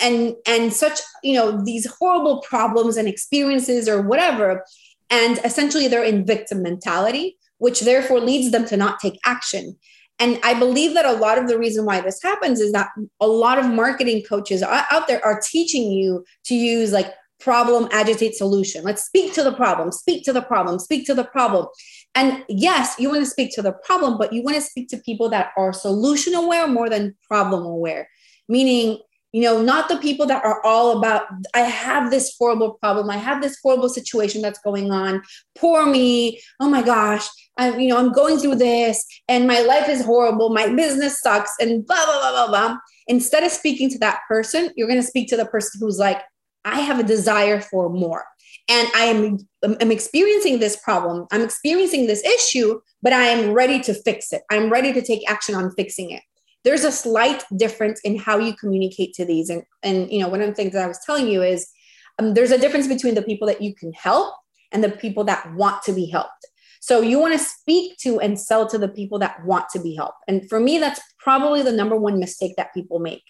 and 0.02 0.34
and 0.46 0.72
such 0.72 1.00
you 1.22 1.34
know 1.34 1.64
these 1.64 1.86
horrible 1.98 2.42
problems 2.42 2.96
and 2.96 3.08
experiences 3.08 3.88
or 3.88 4.02
whatever 4.02 4.62
and 5.08 5.38
essentially 5.44 5.88
they're 5.88 6.04
in 6.04 6.26
victim 6.26 6.62
mentality 6.62 7.38
which 7.56 7.80
therefore 7.80 8.20
leads 8.20 8.50
them 8.50 8.66
to 8.66 8.76
not 8.76 9.00
take 9.00 9.18
action 9.24 9.74
and 10.18 10.38
i 10.42 10.54
believe 10.54 10.94
that 10.94 11.04
a 11.04 11.12
lot 11.12 11.38
of 11.38 11.48
the 11.48 11.58
reason 11.58 11.84
why 11.84 12.00
this 12.00 12.22
happens 12.22 12.60
is 12.60 12.72
that 12.72 12.88
a 13.20 13.26
lot 13.26 13.58
of 13.58 13.66
marketing 13.66 14.22
coaches 14.28 14.62
out 14.62 15.08
there 15.08 15.24
are 15.24 15.40
teaching 15.40 15.90
you 15.90 16.24
to 16.44 16.54
use 16.54 16.92
like 16.92 17.12
problem 17.40 17.88
agitate 17.92 18.34
solution. 18.34 18.84
Let's 18.84 19.04
speak 19.04 19.32
to 19.34 19.42
the 19.42 19.52
problem 19.52 19.92
speak 19.92 20.24
to 20.24 20.32
the 20.32 20.42
problem 20.42 20.78
speak 20.78 21.06
to 21.06 21.14
the 21.14 21.24
problem. 21.24 21.66
And 22.14 22.44
yes 22.48 22.96
you 22.98 23.08
want 23.08 23.20
to 23.20 23.30
speak 23.30 23.54
to 23.54 23.62
the 23.62 23.72
problem 23.72 24.18
but 24.18 24.32
you 24.32 24.42
want 24.42 24.56
to 24.56 24.62
speak 24.62 24.88
to 24.88 24.98
people 24.98 25.28
that 25.30 25.50
are 25.56 25.72
solution 25.72 26.34
aware 26.34 26.66
more 26.66 26.88
than 26.88 27.16
problem 27.22 27.64
aware. 27.64 28.08
Meaning 28.48 28.98
you 29.32 29.42
know 29.42 29.60
not 29.60 29.88
the 29.88 29.96
people 29.98 30.26
that 30.26 30.44
are 30.44 30.64
all 30.64 30.96
about 30.98 31.26
i 31.54 31.60
have 31.60 32.10
this 32.10 32.34
horrible 32.38 32.74
problem. 32.74 33.10
I 33.10 33.16
have 33.16 33.42
this 33.42 33.58
horrible 33.62 33.88
situation 33.88 34.42
that's 34.42 34.60
going 34.60 34.90
on. 34.90 35.22
Poor 35.56 35.86
me. 35.86 36.40
Oh 36.60 36.68
my 36.68 36.82
gosh. 36.82 37.26
I'm 37.56 37.80
you 37.80 37.88
know 37.88 37.98
i'm 37.98 38.12
going 38.12 38.38
through 38.38 38.56
this 38.56 39.04
and 39.28 39.46
my 39.46 39.60
life 39.60 39.88
is 39.88 40.04
horrible. 40.04 40.50
My 40.50 40.68
business 40.74 41.20
sucks. 41.20 41.52
And 41.60 41.86
blah 41.86 42.04
blah 42.04 42.20
blah 42.20 42.32
blah 42.32 42.48
blah. 42.48 42.76
Instead 43.06 43.42
of 43.44 43.50
speaking 43.50 43.90
to 43.90 43.98
that 43.98 44.20
person 44.28 44.70
you're 44.76 44.88
going 44.88 45.00
to 45.00 45.06
speak 45.06 45.28
to 45.28 45.36
the 45.36 45.46
person 45.46 45.80
who's 45.80 45.98
like 45.98 46.20
i 46.64 46.80
have 46.80 46.98
a 46.98 47.04
desire 47.04 47.60
for 47.60 47.90
more. 47.90 48.24
And 48.68 48.88
i 48.94 49.04
am 49.04 49.38
i'm 49.62 49.92
experiencing 49.92 50.58
this 50.58 50.76
problem. 50.76 51.26
I'm 51.32 51.42
experiencing 51.42 52.06
this 52.06 52.24
issue 52.24 52.80
but 53.02 53.12
i 53.12 53.24
am 53.24 53.52
ready 53.52 53.80
to 53.80 53.94
fix 53.94 54.32
it. 54.32 54.42
I'm 54.50 54.70
ready 54.70 54.92
to 54.92 55.02
take 55.02 55.28
action 55.30 55.54
on 55.54 55.72
fixing 55.72 56.10
it 56.10 56.22
there's 56.68 56.84
a 56.84 56.92
slight 56.92 57.42
difference 57.56 57.98
in 58.00 58.18
how 58.18 58.36
you 58.36 58.54
communicate 58.54 59.14
to 59.14 59.24
these. 59.24 59.48
And, 59.48 59.62
and 59.82 60.12
you 60.12 60.20
know, 60.20 60.28
one 60.28 60.42
of 60.42 60.48
the 60.48 60.54
things 60.54 60.74
that 60.74 60.84
I 60.84 60.86
was 60.86 60.98
telling 60.98 61.26
you 61.26 61.42
is 61.42 61.66
um, 62.18 62.34
there's 62.34 62.50
a 62.50 62.58
difference 62.58 62.86
between 62.86 63.14
the 63.14 63.22
people 63.22 63.48
that 63.48 63.62
you 63.62 63.74
can 63.74 63.90
help 63.94 64.34
and 64.70 64.84
the 64.84 64.90
people 64.90 65.24
that 65.24 65.50
want 65.54 65.82
to 65.84 65.92
be 65.94 66.04
helped. 66.10 66.46
So 66.80 67.00
you 67.00 67.18
want 67.18 67.32
to 67.32 67.38
speak 67.38 67.96
to 68.02 68.20
and 68.20 68.38
sell 68.38 68.68
to 68.68 68.76
the 68.76 68.88
people 68.88 69.18
that 69.20 69.42
want 69.46 69.70
to 69.70 69.80
be 69.80 69.94
helped. 69.96 70.18
And 70.28 70.46
for 70.46 70.60
me, 70.60 70.76
that's 70.78 71.00
probably 71.18 71.62
the 71.62 71.72
number 71.72 71.96
one 71.96 72.18
mistake 72.18 72.52
that 72.58 72.74
people 72.74 72.98
make. 72.98 73.22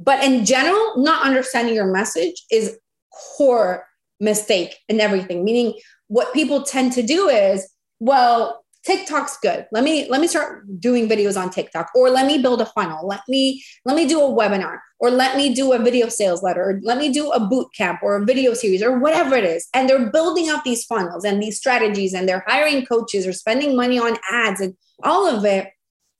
But 0.00 0.24
in 0.24 0.44
general, 0.44 0.94
not 0.96 1.24
understanding 1.24 1.76
your 1.76 1.92
message 1.92 2.42
is 2.50 2.76
core 3.12 3.86
mistake 4.18 4.76
in 4.88 4.98
everything. 4.98 5.44
Meaning 5.44 5.74
what 6.08 6.34
people 6.34 6.64
tend 6.64 6.92
to 6.94 7.02
do 7.04 7.28
is, 7.28 7.70
well, 8.00 8.59
TikTok's 8.84 9.36
good. 9.42 9.66
Let 9.72 9.84
me 9.84 10.08
let 10.08 10.20
me 10.20 10.26
start 10.26 10.80
doing 10.80 11.08
videos 11.08 11.40
on 11.40 11.50
TikTok 11.50 11.90
or 11.94 12.08
let 12.08 12.26
me 12.26 12.38
build 12.38 12.62
a 12.62 12.66
funnel. 12.66 13.06
Let 13.06 13.20
me 13.28 13.62
let 13.84 13.94
me 13.94 14.06
do 14.08 14.20
a 14.20 14.28
webinar 14.28 14.78
or 14.98 15.10
let 15.10 15.36
me 15.36 15.54
do 15.54 15.72
a 15.72 15.78
video 15.78 16.08
sales 16.08 16.42
letter 16.42 16.62
or 16.62 16.80
let 16.82 16.96
me 16.96 17.12
do 17.12 17.30
a 17.30 17.40
boot 17.40 17.68
camp 17.76 18.00
or 18.02 18.16
a 18.16 18.24
video 18.24 18.54
series 18.54 18.82
or 18.82 18.98
whatever 18.98 19.36
it 19.36 19.44
is. 19.44 19.68
And 19.74 19.88
they're 19.88 20.10
building 20.10 20.48
out 20.48 20.64
these 20.64 20.84
funnels 20.84 21.24
and 21.24 21.42
these 21.42 21.58
strategies 21.58 22.14
and 22.14 22.26
they're 22.26 22.44
hiring 22.46 22.86
coaches 22.86 23.26
or 23.26 23.34
spending 23.34 23.76
money 23.76 23.98
on 23.98 24.16
ads 24.30 24.60
and 24.60 24.74
all 25.02 25.26
of 25.26 25.44
it 25.44 25.68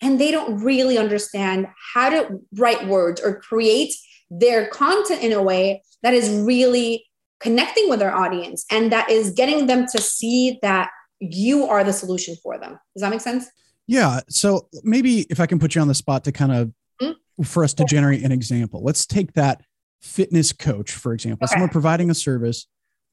and 0.02 0.20
they 0.20 0.30
don't 0.30 0.62
really 0.62 0.98
understand 0.98 1.66
how 1.94 2.08
to 2.08 2.40
write 2.56 2.86
words 2.86 3.20
or 3.20 3.40
create 3.40 3.94
their 4.30 4.66
content 4.68 5.22
in 5.22 5.32
a 5.32 5.42
way 5.42 5.82
that 6.02 6.14
is 6.14 6.30
really 6.30 7.06
connecting 7.40 7.88
with 7.88 7.98
their 7.98 8.14
audience 8.14 8.64
and 8.70 8.92
that 8.92 9.10
is 9.10 9.30
getting 9.30 9.66
them 9.66 9.86
to 9.86 10.00
see 10.00 10.58
that 10.62 10.90
you 11.20 11.64
are 11.64 11.84
the 11.84 11.92
solution 11.92 12.36
for 12.42 12.58
them. 12.58 12.78
Does 12.94 13.02
that 13.02 13.10
make 13.10 13.20
sense? 13.20 13.46
Yeah. 13.86 14.20
So 14.28 14.68
maybe 14.82 15.20
if 15.30 15.40
I 15.40 15.46
can 15.46 15.58
put 15.58 15.74
you 15.74 15.80
on 15.80 15.88
the 15.88 15.94
spot 15.94 16.24
to 16.24 16.32
kind 16.32 16.52
of 16.52 16.72
mm-hmm. 17.00 17.42
for 17.42 17.64
us 17.64 17.74
to 17.74 17.84
generate 17.84 18.22
an 18.22 18.32
example, 18.32 18.82
let's 18.82 19.06
take 19.06 19.32
that 19.34 19.62
fitness 20.00 20.52
coach, 20.52 20.92
for 20.92 21.12
example, 21.12 21.44
okay. 21.44 21.52
someone 21.52 21.68
providing 21.68 22.10
a 22.10 22.14
service 22.14 22.66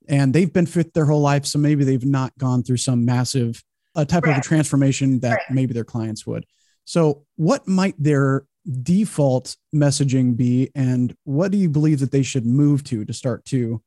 and 0.08 0.34
they've 0.34 0.54
been 0.54 0.66
fit 0.66 0.94
their 0.94 1.06
whole 1.06 1.22
life. 1.22 1.46
So 1.46 1.60
maybe 1.60 1.84
they've 1.84 2.06
not 2.06 2.38
gone 2.38 2.64
through 2.64 2.78
some 2.78 3.06
massive 3.06 3.62
uh, 3.96 4.06
type 4.06 4.24
right. 4.24 4.34
of 4.34 4.38
a 4.38 4.42
transformation 4.42 5.20
that 5.20 5.32
right. 5.32 5.52
maybe 5.52 5.74
their 5.74 5.84
clients 5.84 6.26
would. 6.26 6.46
So, 6.86 7.26
what 7.36 7.68
might 7.68 7.96
their 8.02 8.46
default 8.84 9.58
messaging 9.76 10.38
be, 10.38 10.70
and 10.76 11.16
what 11.26 11.52
do 11.52 11.58
you 11.58 11.70
believe 11.70 12.00
that 12.00 12.12
they 12.12 12.24
should 12.24 12.46
move 12.46 12.84
to 12.86 13.04
to 13.04 13.14
start 13.14 13.44
to 13.46 13.82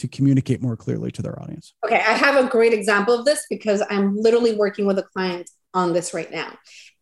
to 0.00 0.08
communicate 0.08 0.62
more 0.62 0.76
clearly 0.76 1.10
to 1.12 1.22
their 1.22 1.40
audience? 1.40 1.74
Okay, 1.84 1.96
I 1.96 2.12
have 2.12 2.42
a 2.42 2.48
great 2.48 2.72
example 2.72 3.14
of 3.14 3.24
this 3.24 3.44
because 3.48 3.82
I'm 3.88 4.16
literally 4.16 4.54
working 4.54 4.86
with 4.86 4.98
a 4.98 5.02
client 5.02 5.48
on 5.74 5.92
this 5.92 6.12
right 6.12 6.30
now. 6.30 6.52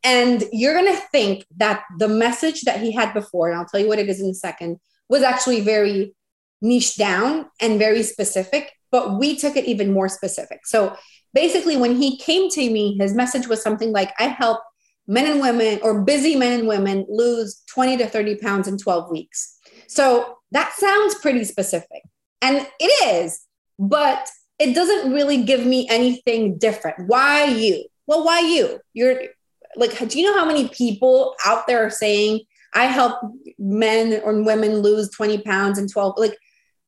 And 0.05 0.45
you're 0.53 0.75
going 0.75 0.95
to 0.95 1.03
think 1.13 1.45
that 1.57 1.83
the 1.99 2.09
message 2.09 2.63
that 2.63 2.81
he 2.81 2.93
had 2.93 3.13
before, 3.15 3.49
and 3.49 3.59
I'll 3.59 3.67
tell 3.67 3.81
you 3.81 3.89
what 3.89 3.99
it 3.99 4.09
is 4.09 4.21
in 4.21 4.29
a 4.29 4.35
second, 4.35 4.79
was 5.09 5.23
actually 5.23 5.61
very 5.61 6.15
niche 6.61 6.97
down 6.97 7.47
and 7.61 7.79
very 7.79 8.03
specific, 8.03 8.73
but 8.91 9.19
we 9.19 9.37
took 9.37 9.57
it 9.57 9.65
even 9.65 9.93
more 9.93 10.09
specific. 10.09 10.61
So 10.67 10.97
basically, 11.35 11.77
when 11.77 11.97
he 11.97 12.19
came 12.19 12.51
to 12.51 12.71
me, 12.71 12.97
his 12.99 13.15
message 13.15 13.49
was 13.49 13.63
something 13.63 13.93
like, 13.93 14.13
I 14.19 14.25
help 14.25 14.61
men 15.07 15.31
and 15.31 15.41
women 15.41 15.81
or 15.83 16.03
busy 16.03 16.37
men 16.37 16.59
and 16.59 16.69
women 16.69 17.07
lose 17.09 17.63
20 17.73 17.97
to 17.99 18.07
30 18.07 18.37
pounds 18.37 18.69
in 18.69 18.77
12 18.77 19.11
weeks. 19.11 19.59
So 19.87 20.37
that 20.53 20.73
sounds 20.75 21.15
pretty 21.17 21.45
specific. 21.45 22.03
And 22.43 22.67
it 22.79 23.25
is, 23.25 23.41
but 23.79 24.29
it 24.59 24.75
doesn't 24.75 25.13
really 25.13 25.43
give 25.43 25.65
me 25.65 25.87
anything 25.89 26.59
different. 26.59 27.09
Why 27.09 27.45
you? 27.45 27.85
Well, 28.07 28.25
why 28.25 28.41
you? 28.41 28.81
You're 28.93 29.23
like, 29.77 29.97
do 30.09 30.19
you 30.19 30.27
know 30.27 30.39
how 30.39 30.47
many 30.47 30.69
people 30.69 31.35
out 31.45 31.67
there 31.67 31.85
are 31.85 31.91
saying, 31.91 32.41
I 32.75 32.85
help 32.85 33.21
men 33.59 34.21
or 34.23 34.43
women 34.43 34.79
lose 34.79 35.11
20 35.11 35.43
pounds 35.43 35.79
in 35.79 35.89
12? 35.89 36.15
Like, 36.17 36.37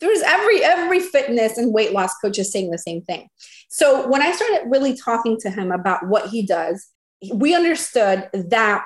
there's 0.01 0.23
every 0.23 0.65
every 0.65 1.01
fitness 1.01 1.59
and 1.59 1.75
weight 1.75 1.93
loss 1.93 2.15
coach 2.15 2.39
is 2.39 2.51
saying 2.51 2.71
the 2.71 2.79
same 2.79 3.03
thing. 3.03 3.29
So 3.69 4.09
when 4.09 4.23
I 4.23 4.33
started 4.33 4.69
really 4.69 4.97
talking 4.97 5.39
to 5.41 5.51
him 5.51 5.71
about 5.71 6.07
what 6.07 6.31
he 6.31 6.45
does, 6.45 6.89
we 7.35 7.55
understood 7.55 8.29
that 8.33 8.85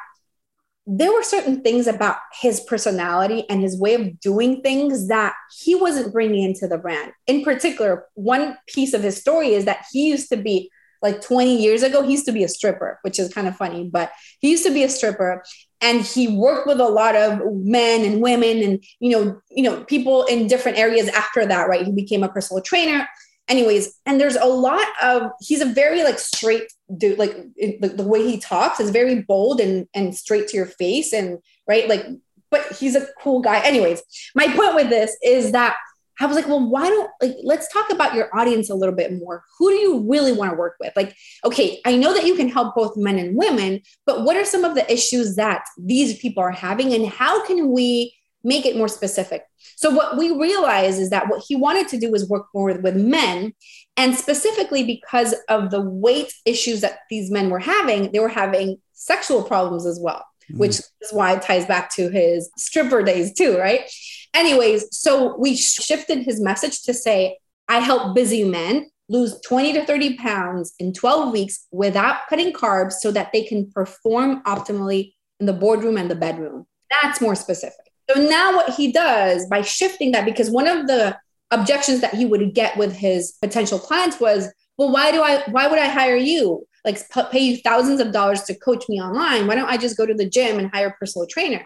there 0.86 1.12
were 1.12 1.22
certain 1.22 1.62
things 1.62 1.86
about 1.86 2.16
his 2.40 2.60
personality 2.60 3.44
and 3.48 3.62
his 3.62 3.78
way 3.78 3.94
of 3.94 4.20
doing 4.20 4.60
things 4.60 5.08
that 5.08 5.34
he 5.60 5.74
wasn't 5.74 6.12
bringing 6.12 6.44
into 6.44 6.68
the 6.68 6.76
brand. 6.76 7.12
In 7.26 7.42
particular, 7.42 8.06
one 8.14 8.56
piece 8.66 8.92
of 8.92 9.02
his 9.02 9.16
story 9.16 9.54
is 9.54 9.64
that 9.64 9.86
he 9.92 10.08
used 10.08 10.28
to 10.28 10.36
be 10.36 10.70
like 11.00 11.20
20 11.20 11.60
years 11.60 11.82
ago, 11.82 12.02
he 12.02 12.12
used 12.12 12.24
to 12.26 12.32
be 12.32 12.44
a 12.44 12.48
stripper, 12.48 12.98
which 13.02 13.18
is 13.18 13.32
kind 13.32 13.46
of 13.46 13.56
funny, 13.56 13.88
but 13.90 14.10
he 14.40 14.50
used 14.50 14.64
to 14.64 14.72
be 14.72 14.84
a 14.84 14.88
stripper 14.88 15.42
and 15.80 16.00
he 16.00 16.28
worked 16.28 16.66
with 16.66 16.80
a 16.80 16.88
lot 16.88 17.14
of 17.14 17.40
men 17.52 18.04
and 18.04 18.22
women 18.22 18.62
and 18.62 18.82
you 19.00 19.10
know, 19.10 19.40
you 19.50 19.62
know, 19.62 19.84
people 19.84 20.24
in 20.24 20.46
different 20.46 20.78
areas 20.78 21.08
after 21.08 21.44
that, 21.44 21.68
right? 21.68 21.84
He 21.84 21.92
became 21.92 22.22
a 22.22 22.28
personal 22.28 22.62
trainer 22.62 23.06
anyways 23.48 24.00
and 24.06 24.20
there's 24.20 24.36
a 24.36 24.46
lot 24.46 24.86
of 25.02 25.30
he's 25.40 25.60
a 25.60 25.66
very 25.66 26.02
like 26.02 26.18
straight 26.18 26.64
dude 26.96 27.18
like 27.18 27.36
the, 27.56 27.92
the 27.96 28.02
way 28.02 28.26
he 28.26 28.38
talks 28.38 28.80
is 28.80 28.90
very 28.90 29.22
bold 29.22 29.60
and 29.60 29.86
and 29.94 30.16
straight 30.16 30.48
to 30.48 30.56
your 30.56 30.66
face 30.66 31.12
and 31.12 31.38
right 31.68 31.88
like 31.88 32.06
but 32.50 32.64
he's 32.72 32.96
a 32.96 33.06
cool 33.20 33.40
guy 33.40 33.60
anyways 33.60 34.02
my 34.34 34.46
point 34.46 34.74
with 34.74 34.88
this 34.88 35.16
is 35.22 35.52
that 35.52 35.76
I 36.20 36.26
was 36.26 36.36
like, 36.36 36.46
well, 36.46 36.64
why 36.70 36.88
don't 36.88 37.10
like 37.20 37.34
let's 37.42 37.72
talk 37.72 37.90
about 37.90 38.14
your 38.14 38.34
audience 38.38 38.70
a 38.70 38.74
little 38.74 38.94
bit 38.94 39.12
more. 39.12 39.42
Who 39.58 39.70
do 39.70 39.74
you 39.74 40.08
really 40.08 40.32
want 40.32 40.52
to 40.52 40.56
work 40.56 40.76
with? 40.78 40.92
Like, 40.94 41.16
okay, 41.44 41.80
I 41.84 41.96
know 41.96 42.14
that 42.14 42.24
you 42.24 42.36
can 42.36 42.48
help 42.48 42.74
both 42.76 42.96
men 42.96 43.18
and 43.18 43.36
women, 43.36 43.80
but 44.06 44.22
what 44.22 44.36
are 44.36 44.44
some 44.44 44.64
of 44.64 44.76
the 44.76 44.90
issues 44.92 45.34
that 45.36 45.64
these 45.76 46.18
people 46.18 46.42
are 46.42 46.52
having 46.52 46.94
and 46.94 47.08
how 47.08 47.44
can 47.44 47.72
we 47.72 48.14
make 48.44 48.66
it 48.66 48.76
more 48.76 48.88
specific? 48.88 49.42
So 49.76 49.90
what 49.90 50.16
we 50.16 50.30
realized 50.30 51.00
is 51.00 51.10
that 51.10 51.28
what 51.28 51.42
he 51.46 51.56
wanted 51.56 51.88
to 51.88 51.98
do 51.98 52.10
was 52.10 52.28
work 52.28 52.46
more 52.54 52.72
with 52.78 52.96
men. 52.96 53.54
And 53.96 54.14
specifically 54.14 54.84
because 54.84 55.34
of 55.48 55.70
the 55.70 55.80
weight 55.80 56.32
issues 56.44 56.80
that 56.82 57.00
these 57.10 57.30
men 57.30 57.50
were 57.50 57.58
having, 57.58 58.12
they 58.12 58.20
were 58.20 58.28
having 58.28 58.78
sexual 58.92 59.42
problems 59.42 59.86
as 59.86 59.98
well, 60.00 60.24
mm. 60.50 60.58
which 60.58 60.78
is 60.78 61.12
why 61.12 61.32
it 61.34 61.42
ties 61.42 61.66
back 61.66 61.92
to 61.94 62.08
his 62.08 62.50
stripper 62.56 63.02
days 63.02 63.34
too, 63.34 63.58
right? 63.58 63.90
Anyways, 64.34 64.86
so 64.96 65.36
we 65.38 65.56
shifted 65.56 66.18
his 66.18 66.40
message 66.40 66.82
to 66.82 66.94
say, 66.94 67.38
I 67.68 67.78
help 67.78 68.14
busy 68.14 68.44
men 68.44 68.90
lose 69.08 69.38
20 69.42 69.74
to 69.74 69.84
30 69.84 70.16
pounds 70.16 70.74
in 70.78 70.92
12 70.92 71.32
weeks 71.32 71.66
without 71.70 72.26
cutting 72.28 72.52
carbs 72.52 72.94
so 72.94 73.10
that 73.12 73.32
they 73.32 73.44
can 73.44 73.70
perform 73.70 74.42
optimally 74.44 75.12
in 75.40 75.46
the 75.46 75.52
boardroom 75.52 75.96
and 75.96 76.10
the 76.10 76.14
bedroom. 76.14 76.66
That's 76.90 77.20
more 77.20 77.34
specific. 77.34 77.83
So 78.10 78.20
now 78.20 78.54
what 78.54 78.74
he 78.74 78.92
does 78.92 79.46
by 79.48 79.62
shifting 79.62 80.12
that, 80.12 80.24
because 80.24 80.50
one 80.50 80.66
of 80.66 80.86
the 80.86 81.16
objections 81.50 82.00
that 82.00 82.14
he 82.14 82.24
would 82.24 82.54
get 82.54 82.76
with 82.76 82.94
his 82.94 83.32
potential 83.42 83.78
clients 83.78 84.20
was, 84.20 84.52
well, 84.76 84.92
why 84.92 85.12
do 85.12 85.22
I, 85.22 85.42
why 85.50 85.66
would 85.66 85.78
I 85.78 85.88
hire 85.88 86.16
you? 86.16 86.66
Like 86.84 87.00
pay 87.30 87.38
you 87.38 87.56
thousands 87.58 88.00
of 88.00 88.12
dollars 88.12 88.42
to 88.42 88.54
coach 88.54 88.88
me 88.88 89.00
online. 89.00 89.46
Why 89.46 89.54
don't 89.54 89.68
I 89.68 89.76
just 89.76 89.96
go 89.96 90.04
to 90.04 90.14
the 90.14 90.28
gym 90.28 90.58
and 90.58 90.70
hire 90.70 90.88
a 90.88 90.92
personal 90.92 91.26
trainer? 91.26 91.64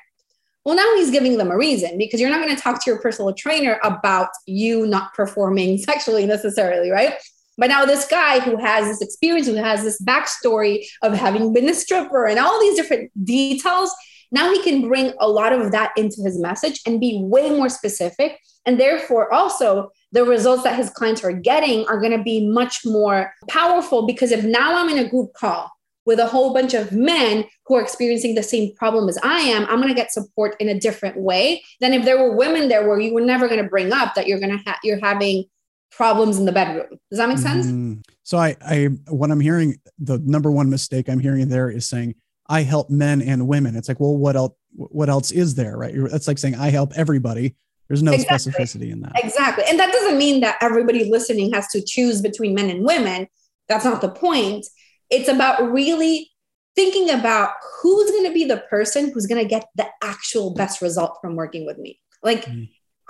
Well, 0.65 0.77
now 0.77 0.95
he's 0.97 1.11
giving 1.11 1.39
them 1.39 1.51
a 1.51 1.57
reason 1.57 1.97
because 1.97 2.21
you're 2.21 2.31
not 2.31 2.43
going 2.43 2.55
to 2.55 2.63
talk 2.63 2.85
to 2.85 2.91
your 2.91 3.01
personal 3.01 3.33
trainer 3.33 3.81
about 3.83 4.29
you 4.47 4.87
not 4.87 5.15
performing 5.15 5.79
sexually 5.91 6.27
necessarily, 6.27 6.91
right? 6.91 7.15
But 7.57 7.69
now 7.69 7.85
this 7.85 8.07
guy 8.07 8.39
who 8.39 8.57
has 8.57 8.87
this 8.87 9.03
experience, 9.03 9.49
who 9.49 9.55
has 9.55 9.83
this 9.83 10.01
backstory 10.01 10.85
of 11.03 11.13
having 11.15 11.53
been 11.53 11.69
a 11.69 11.75
stripper 11.75 12.27
and 12.27 12.39
all 12.39 12.61
these 12.61 12.77
different 12.77 13.11
details, 13.25 13.93
Now 14.31 14.53
he 14.53 14.63
can 14.63 14.87
bring 14.89 15.13
a 15.21 15.29
lot 15.29 15.53
of 15.53 15.73
that 15.73 15.93
into 15.97 16.23
his 16.23 16.39
message 16.39 16.81
and 16.87 17.01
be 17.01 17.21
way 17.23 17.51
more 17.51 17.69
specific. 17.69 18.39
And 18.67 18.79
therefore, 18.79 19.33
also, 19.33 19.91
the 20.13 20.25
results 20.25 20.63
that 20.65 20.77
his 20.77 20.91
clients 20.91 21.25
are 21.25 21.33
getting 21.33 21.87
are 21.87 22.01
going 22.01 22.17
to 22.17 22.23
be 22.23 22.49
much 22.49 22.81
more 22.85 23.33
powerful 23.49 24.07
because 24.07 24.31
if 24.31 24.45
now 24.45 24.79
I'm 24.79 24.89
in 24.89 24.99
a 24.99 25.09
group 25.09 25.33
call 25.35 25.71
with 26.07 26.19
a 26.19 26.27
whole 26.27 26.55
bunch 26.55 26.73
of 26.73 26.91
men 26.91 27.45
who 27.67 27.77
are 27.77 27.83
experiencing 27.83 28.35
the 28.35 28.43
same 28.43 28.75
problem 28.77 29.09
as 29.09 29.19
I 29.23 29.41
am, 29.41 29.65
I'm 29.67 29.77
going 29.77 29.89
to 29.89 29.95
get 29.95 30.11
support 30.11 30.57
in 30.59 30.69
a 30.71 30.79
different 30.79 31.19
way 31.19 31.63
than 31.81 31.93
if 31.93 32.05
there 32.05 32.17
were 32.19 32.35
women 32.35 32.69
there 32.69 32.89
where 32.89 32.99
you 32.99 33.13
were 33.13 33.21
never 33.21 33.47
going 33.49 33.63
to 33.63 33.69
bring 33.69 33.93
up 33.93 34.15
that 34.15 34.27
you're 34.27 34.41
going 34.41 34.59
to 34.59 34.75
you're 34.83 35.01
having 35.01 35.45
problems 35.91 36.39
in 36.39 36.45
the 36.45 36.53
bedroom. 36.53 36.99
Does 37.11 37.19
that 37.19 37.29
make 37.29 37.39
sense? 37.39 37.67
Mm-hmm. 37.67 38.01
So 38.23 38.39
I 38.39 38.57
I 38.63 38.89
what 39.09 39.31
I'm 39.31 39.41
hearing 39.41 39.81
the 39.99 40.19
number 40.19 40.51
one 40.51 40.71
mistake 40.71 41.09
I'm 41.09 41.21
hearing 41.21 41.49
there 41.49 41.71
is 41.71 41.89
saying 41.89 42.15
I 42.49 42.63
help 42.63 42.91
men 42.91 43.21
and 43.21 43.47
women. 43.47 43.77
It's 43.77 43.89
like, 43.89 44.01
well, 44.01 44.17
what 44.17 44.37
else 44.37 44.55
what 44.75 45.09
else 45.09 45.31
is 45.31 45.55
there, 45.55 45.77
right? 45.77 45.95
That's 45.97 46.29
like 46.29 46.39
saying 46.39 46.55
I 46.55 46.71
help 46.71 46.93
everybody. 46.95 47.57
There's 47.89 48.03
no 48.03 48.13
exactly. 48.13 48.53
specificity 48.53 48.93
in 48.93 49.01
that. 49.01 49.13
Exactly. 49.25 49.65
And 49.69 49.79
that 49.79 49.91
doesn't 49.93 50.19
mean 50.19 50.41
that 50.41 50.59
everybody 50.61 51.11
listening 51.11 51.53
has 51.53 51.69
to 51.69 51.83
choose 51.85 52.21
between 52.21 52.55
men 52.55 52.71
and 52.71 52.85
women. 52.85 53.27
That's 53.67 53.85
not 53.85 54.01
the 54.01 54.11
point. 54.11 54.67
It's 55.11 55.29
about 55.29 55.73
really 55.73 56.31
thinking 56.77 57.11
about 57.11 57.53
who's 57.81 58.11
going 58.11 58.27
to 58.27 58.33
be 58.33 58.45
the 58.45 58.59
person 58.59 59.11
who's 59.13 59.27
going 59.27 59.43
to 59.43 59.49
get 59.49 59.67
the 59.75 59.89
actual 60.03 60.55
best 60.55 60.83
result 60.83 61.19
from 61.21 61.35
working 61.35 61.65
with 61.65 61.79
me. 61.79 61.99
Like, 62.23 62.45
mm-hmm. 62.45 62.65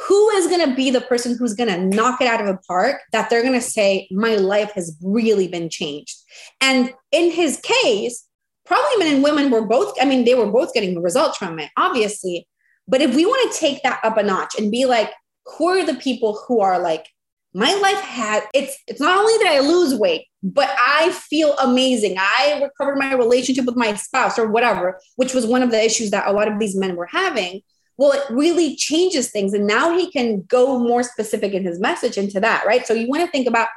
who 0.07 0.31
is 0.31 0.47
going 0.47 0.71
to 0.71 0.77
be 0.77 0.91
the 0.91 1.01
person 1.01 1.37
who's 1.37 1.55
going 1.55 1.69
to 1.69 1.97
knock 1.97 2.21
it 2.21 2.29
out 2.29 2.41
of 2.41 2.47
the 2.47 2.59
park 2.69 3.01
that 3.13 3.29
they're 3.29 3.43
going 3.43 3.55
to 3.55 3.61
say, 3.61 4.09
my 4.13 4.37
life 4.37 4.71
has 4.73 4.97
really 5.03 5.49
been 5.49 5.69
changed. 5.69 6.17
And 6.61 6.95
in 7.11 7.33
his 7.33 7.61
case, 7.61 8.28
probably 8.69 8.99
men 8.99 9.15
and 9.15 9.25
women 9.25 9.51
were 9.51 9.67
both, 9.67 9.95
I 10.01 10.05
mean, 10.05 10.25
they 10.25 10.35
were 10.35 10.51
both 10.51 10.73
getting 10.75 10.95
the 10.95 11.01
results 11.01 11.39
from 11.39 11.59
it, 11.59 11.71
obviously. 11.77 12.47
But 12.87 13.01
if 13.01 13.15
we 13.17 13.27
want 13.27 13.53
to 13.53 13.59
take 13.59 13.83
that 13.83 14.01
up 14.05 14.17
a 14.17 14.23
notch 14.23 14.55
and 14.59 14.71
be 14.71 14.85
like, 14.85 15.11
who 15.57 15.69
are 15.69 15.85
the 15.85 15.95
people 15.95 16.41
who 16.47 16.61
are 16.61 16.79
like, 16.79 17.07
my 17.55 17.73
life 17.75 18.01
had 18.01 18.45
it's 18.53 18.77
it's 18.87 19.01
not 19.01 19.19
only 19.19 19.33
that 19.43 19.53
I 19.53 19.61
lose 19.61 19.95
weight, 19.95 20.27
but 20.43 20.69
I 20.79 21.11
feel 21.13 21.57
amazing. 21.57 22.17
I 22.19 22.61
recovered 22.63 22.99
my 22.99 23.15
relationship 23.15 23.65
with 23.65 23.75
my 23.75 23.95
spouse 23.95 24.39
or 24.39 24.51
whatever, 24.51 25.01
which 25.17 25.33
was 25.33 25.47
one 25.47 25.63
of 25.63 25.71
the 25.71 25.83
issues 25.83 26.11
that 26.11 26.29
a 26.29 26.33
lot 26.33 26.47
of 26.47 26.59
these 26.59 26.77
men 26.77 26.95
were 26.95 27.07
having. 27.07 27.63
Well, 27.97 28.13
it 28.13 28.23
really 28.31 28.77
changes 28.77 29.31
things. 29.31 29.55
And 29.55 29.67
now 29.67 29.97
he 29.97 30.13
can 30.13 30.43
go 30.43 30.79
more 30.79 31.03
specific 31.03 31.53
in 31.55 31.65
his 31.65 31.81
message 31.81 32.19
into 32.19 32.39
that, 32.41 32.65
right? 32.67 32.87
So 32.87 32.95
you 32.95 33.09
want 33.09 33.25
to 33.25 33.33
think 33.33 33.49
about 33.49 33.69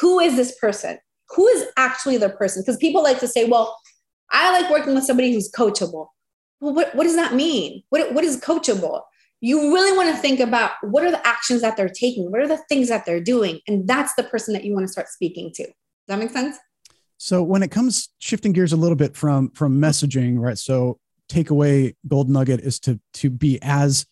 who 0.00 0.18
is 0.18 0.34
this 0.34 0.58
person? 0.58 0.98
Who 1.36 1.46
is 1.48 1.66
actually 1.76 2.16
the 2.16 2.30
person? 2.30 2.62
Because 2.62 2.78
people 2.78 3.02
like 3.02 3.20
to 3.20 3.28
say, 3.28 3.44
well, 3.44 3.78
I 4.30 4.60
like 4.60 4.70
working 4.70 4.94
with 4.94 5.04
somebody 5.04 5.32
who's 5.32 5.50
coachable. 5.50 6.08
Well, 6.60 6.74
what, 6.74 6.94
what 6.94 7.04
does 7.04 7.16
that 7.16 7.34
mean? 7.34 7.82
What, 7.90 8.12
what 8.12 8.24
is 8.24 8.40
coachable? 8.40 9.02
You 9.40 9.72
really 9.72 9.96
want 9.96 10.14
to 10.14 10.20
think 10.20 10.40
about 10.40 10.72
what 10.82 11.04
are 11.04 11.10
the 11.10 11.24
actions 11.26 11.60
that 11.60 11.76
they're 11.76 11.88
taking? 11.88 12.30
What 12.30 12.40
are 12.40 12.48
the 12.48 12.60
things 12.68 12.88
that 12.88 13.06
they're 13.06 13.20
doing? 13.20 13.60
And 13.68 13.86
that's 13.86 14.14
the 14.14 14.24
person 14.24 14.54
that 14.54 14.64
you 14.64 14.74
want 14.74 14.86
to 14.86 14.92
start 14.92 15.08
speaking 15.08 15.52
to 15.54 15.62
Does 15.64 15.74
that 16.08 16.18
make 16.18 16.30
sense? 16.30 16.56
So 17.18 17.42
when 17.42 17.62
it 17.62 17.70
comes 17.70 18.08
shifting 18.18 18.52
gears 18.52 18.72
a 18.72 18.76
little 18.76 18.96
bit 18.96 19.16
from 19.16 19.50
from 19.50 19.80
messaging, 19.80 20.38
right? 20.38 20.58
So 20.58 20.98
takeaway 21.30 21.94
gold 22.06 22.28
nugget 22.28 22.60
is 22.60 22.80
to 22.80 23.00
to 23.14 23.30
be 23.30 23.58
as 23.62 24.06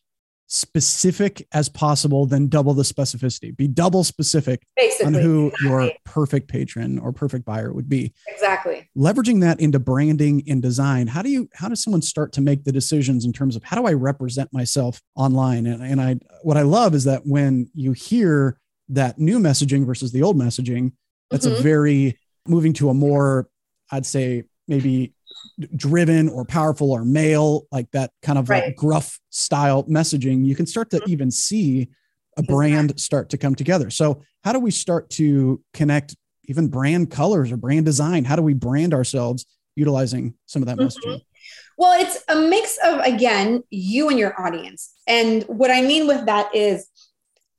specific 0.48 1.46
as 1.52 1.68
possible, 1.68 2.26
then 2.26 2.48
double 2.48 2.72
the 2.72 2.82
specificity. 2.82 3.56
Be 3.56 3.66
double 3.66 4.04
specific 4.04 4.62
Basically, 4.76 5.06
on 5.06 5.14
who 5.14 5.46
exactly. 5.48 5.68
your 5.68 5.90
perfect 6.04 6.48
patron 6.48 6.98
or 6.98 7.12
perfect 7.12 7.44
buyer 7.44 7.72
would 7.72 7.88
be. 7.88 8.12
Exactly. 8.28 8.88
Leveraging 8.96 9.40
that 9.40 9.60
into 9.60 9.78
branding 9.78 10.44
and 10.48 10.62
design. 10.62 11.08
How 11.08 11.22
do 11.22 11.30
you 11.30 11.48
how 11.54 11.68
does 11.68 11.82
someone 11.82 12.02
start 12.02 12.32
to 12.34 12.40
make 12.40 12.64
the 12.64 12.72
decisions 12.72 13.24
in 13.24 13.32
terms 13.32 13.56
of 13.56 13.64
how 13.64 13.76
do 13.76 13.86
I 13.86 13.92
represent 13.92 14.52
myself 14.52 15.00
online? 15.16 15.66
And, 15.66 15.82
and 15.82 16.00
I 16.00 16.16
what 16.42 16.56
I 16.56 16.62
love 16.62 16.94
is 16.94 17.04
that 17.04 17.26
when 17.26 17.68
you 17.74 17.92
hear 17.92 18.58
that 18.90 19.18
new 19.18 19.38
messaging 19.40 19.84
versus 19.84 20.12
the 20.12 20.22
old 20.22 20.36
messaging, 20.36 20.92
that's 21.30 21.46
mm-hmm. 21.46 21.58
a 21.58 21.62
very 21.62 22.18
moving 22.46 22.72
to 22.74 22.88
a 22.88 22.94
more, 22.94 23.48
I'd 23.90 24.06
say, 24.06 24.44
maybe 24.68 25.15
driven 25.74 26.28
or 26.28 26.44
powerful 26.44 26.92
or 26.92 27.04
male, 27.04 27.66
like 27.72 27.90
that 27.92 28.12
kind 28.22 28.38
of 28.38 28.48
right. 28.48 28.64
like 28.64 28.76
gruff 28.76 29.18
style 29.30 29.84
messaging. 29.84 30.44
You 30.44 30.54
can 30.54 30.66
start 30.66 30.90
to 30.90 30.98
mm-hmm. 30.98 31.10
even 31.10 31.30
see 31.30 31.88
a 32.36 32.42
brand 32.42 32.98
start 33.00 33.30
to 33.30 33.38
come 33.38 33.54
together. 33.54 33.90
So, 33.90 34.22
how 34.44 34.52
do 34.52 34.60
we 34.60 34.70
start 34.70 35.10
to 35.10 35.62
connect 35.72 36.16
even 36.44 36.68
brand 36.68 37.10
colors 37.10 37.50
or 37.50 37.56
brand 37.56 37.86
design? 37.86 38.24
How 38.24 38.36
do 38.36 38.42
we 38.42 38.54
brand 38.54 38.94
ourselves 38.94 39.46
utilizing 39.74 40.34
some 40.46 40.62
of 40.62 40.66
that 40.66 40.76
mm-hmm. 40.76 40.86
messaging? 40.86 41.20
Well, 41.78 42.00
it's 42.00 42.22
a 42.28 42.36
mix 42.36 42.78
of, 42.84 43.00
again, 43.00 43.62
you 43.70 44.08
and 44.08 44.18
your 44.18 44.40
audience. 44.40 44.94
And 45.06 45.42
what 45.44 45.70
I 45.70 45.82
mean 45.82 46.06
with 46.06 46.26
that 46.26 46.54
is, 46.54 46.88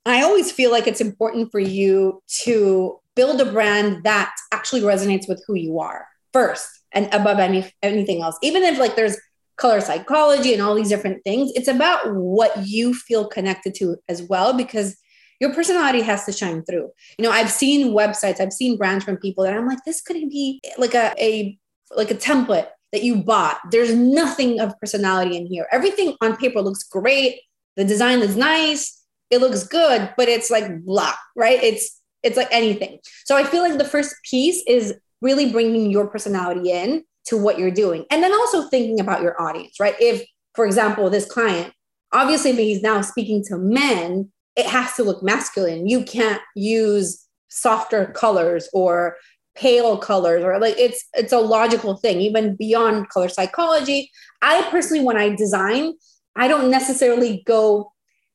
I 0.04 0.22
always 0.22 0.50
feel 0.50 0.70
like 0.70 0.86
it's 0.86 1.00
important 1.00 1.52
for 1.52 1.60
you 1.60 2.22
to 2.42 2.98
build 3.14 3.40
a 3.40 3.52
brand 3.52 4.04
that 4.04 4.34
actually 4.52 4.82
resonates 4.82 5.28
with 5.28 5.42
who 5.46 5.54
you 5.54 5.80
are 5.80 6.06
first 6.32 6.77
and 6.92 7.08
above 7.12 7.38
any 7.38 7.70
anything 7.82 8.22
else. 8.22 8.36
Even 8.42 8.62
if 8.62 8.78
like 8.78 8.96
there's 8.96 9.16
color 9.56 9.80
psychology 9.80 10.52
and 10.52 10.62
all 10.62 10.74
these 10.74 10.88
different 10.88 11.22
things 11.24 11.50
it's 11.56 11.66
about 11.66 12.14
what 12.14 12.56
you 12.66 12.94
feel 12.94 13.26
connected 13.26 13.74
to 13.74 13.96
as 14.08 14.22
well 14.22 14.56
because 14.56 14.96
your 15.40 15.52
personality 15.52 16.00
has 16.00 16.24
to 16.24 16.32
shine 16.32 16.62
through. 16.62 16.88
You 17.18 17.24
know 17.24 17.32
i've 17.32 17.50
seen 17.50 17.92
websites 17.92 18.40
i've 18.40 18.52
seen 18.52 18.78
brands 18.78 19.04
from 19.04 19.16
people 19.16 19.44
that 19.44 19.54
i'm 19.56 19.66
like 19.66 19.84
this 19.84 20.00
couldn't 20.00 20.30
be 20.30 20.60
like 20.78 20.94
a, 20.94 21.12
a 21.18 21.58
like 21.96 22.10
a 22.10 22.14
template 22.14 22.68
that 22.92 23.02
you 23.02 23.16
bought. 23.16 23.58
There's 23.70 23.94
nothing 23.94 24.60
of 24.60 24.78
personality 24.80 25.36
in 25.36 25.46
here. 25.46 25.66
Everything 25.70 26.16
on 26.22 26.36
paper 26.36 26.62
looks 26.62 26.84
great. 26.84 27.40
The 27.76 27.84
design 27.84 28.20
is 28.20 28.36
nice. 28.36 29.04
It 29.30 29.40
looks 29.40 29.66
good 29.66 30.14
but 30.16 30.28
it's 30.28 30.50
like 30.50 30.84
blah 30.84 31.14
right? 31.36 31.62
It's 31.62 32.00
it's 32.22 32.36
like 32.36 32.48
anything. 32.50 32.98
So 33.24 33.36
I 33.36 33.44
feel 33.44 33.62
like 33.62 33.78
the 33.78 33.84
first 33.84 34.14
piece 34.28 34.62
is 34.66 34.94
really 35.20 35.50
bringing 35.50 35.90
your 35.90 36.06
personality 36.06 36.70
in 36.70 37.04
to 37.26 37.36
what 37.36 37.58
you're 37.58 37.70
doing. 37.70 38.04
And 38.10 38.22
then 38.22 38.32
also 38.32 38.68
thinking 38.68 39.00
about 39.00 39.22
your 39.22 39.40
audience, 39.40 39.78
right? 39.80 39.94
If, 40.00 40.24
for 40.54 40.64
example, 40.64 41.10
this 41.10 41.30
client, 41.30 41.72
obviously, 42.12 42.52
he's 42.52 42.82
now 42.82 43.00
speaking 43.02 43.44
to 43.48 43.58
men, 43.58 44.30
it 44.56 44.66
has 44.66 44.94
to 44.94 45.04
look 45.04 45.22
masculine. 45.22 45.86
You 45.86 46.04
can't 46.04 46.40
use 46.56 47.26
softer 47.48 48.06
colors 48.06 48.68
or 48.72 49.16
pale 49.58 49.98
colors 49.98 50.44
or 50.44 50.58
like 50.60 50.76
it's 50.78 51.04
it's 51.14 51.32
a 51.32 51.38
logical 51.38 51.96
thing 51.96 52.20
even 52.20 52.54
beyond 52.54 53.08
color 53.08 53.28
psychology 53.28 54.08
i 54.40 54.62
personally 54.70 55.04
when 55.04 55.16
i 55.16 55.34
design 55.34 55.92
i 56.36 56.46
don't 56.46 56.70
necessarily 56.70 57.42
go 57.44 57.90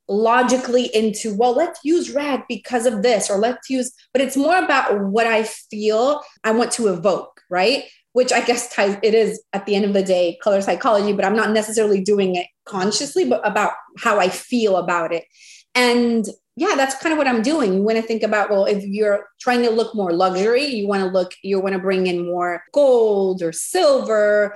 logically 0.09 0.93
into 0.93 1.33
well 1.35 1.53
let's 1.53 1.79
use 1.83 2.11
red 2.11 2.43
because 2.49 2.85
of 2.85 3.03
this 3.03 3.29
or 3.29 3.37
let's 3.37 3.69
use 3.69 3.93
but 4.11 4.21
it's 4.21 4.35
more 4.35 4.57
about 4.57 4.99
what 4.99 5.25
i 5.25 5.43
feel 5.43 6.21
i 6.43 6.51
want 6.51 6.71
to 6.71 6.87
evoke 6.87 7.41
right? 7.49 7.85
Which 8.13 8.33
i 8.33 8.41
guess 8.41 8.73
ties 8.73 8.97
it 9.01 9.13
is 9.13 9.41
at 9.53 9.65
the 9.65 9.75
end 9.75 9.85
of 9.85 9.93
the 9.93 10.03
day 10.03 10.37
color 10.43 10.61
psychology 10.61 11.13
but 11.13 11.25
i'm 11.25 11.35
not 11.35 11.51
necessarily 11.51 12.01
doing 12.01 12.35
it 12.35 12.47
consciously 12.65 13.25
but 13.25 13.45
about 13.47 13.73
how 13.97 14.19
i 14.19 14.29
feel 14.29 14.77
about 14.77 15.13
it. 15.13 15.25
And 15.75 16.25
yeah 16.55 16.73
that's 16.75 16.95
kind 17.01 17.13
of 17.13 17.17
what 17.17 17.27
i'm 17.27 17.41
doing. 17.41 17.73
You 17.73 17.81
want 17.81 17.97
to 17.97 18.03
think 18.03 18.23
about 18.23 18.49
well 18.49 18.65
if 18.65 18.83
you're 18.83 19.27
trying 19.39 19.63
to 19.63 19.71
look 19.71 19.95
more 19.95 20.11
luxury 20.11 20.65
you 20.65 20.87
want 20.87 21.01
to 21.01 21.09
look 21.09 21.33
you 21.43 21.59
want 21.59 21.73
to 21.73 21.79
bring 21.79 22.07
in 22.07 22.25
more 22.25 22.63
gold 22.73 23.41
or 23.41 23.51
silver 23.51 24.55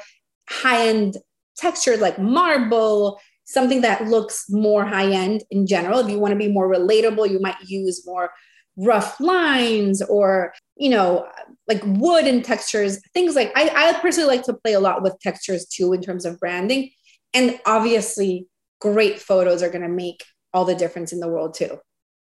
high 0.50 0.88
end 0.88 1.18
texture 1.56 1.98
like 1.98 2.20
marble 2.20 3.20
something 3.48 3.82
that 3.82 4.08
looks 4.08 4.46
more 4.50 4.86
high 4.86 5.10
end 5.12 5.44
in 5.50 5.66
general. 5.66 6.00
If 6.00 6.10
you 6.10 6.20
want 6.20 6.34
to 6.34 6.38
be 6.38 6.52
more 6.52 6.70
relatable, 6.70 7.30
you 7.30 7.40
might 7.40 7.56
use 7.66 8.06
more 8.06 8.30
rough 8.76 9.20
lines 9.20 10.02
or, 10.04 10.54
you 10.76 10.90
know, 10.90 11.26
like 11.68 11.82
wood 11.84 12.26
and 12.26 12.44
textures, 12.46 13.02
things 13.14 13.36
like 13.36 13.52
I, 13.56 13.72
I 13.74 14.00
personally 14.00 14.36
like 14.36 14.46
to 14.46 14.54
play 14.54 14.74
a 14.74 14.80
lot 14.80 15.02
with 15.02 15.20
textures 15.20 15.66
too 15.66 15.94
in 15.94 16.02
terms 16.02 16.26
of 16.26 16.40
branding. 16.40 16.92
And 17.34 17.60
obviously, 17.66 18.48
great 18.80 19.20
photos 19.20 19.64
are 19.64 19.70
going 19.70 19.82
to 19.82 19.90
make 19.90 20.24
all 20.54 20.66
the 20.66 20.76
difference 20.76 21.12
in 21.12 21.20
the 21.20 21.28
world 21.28 21.56
too. 21.56 21.80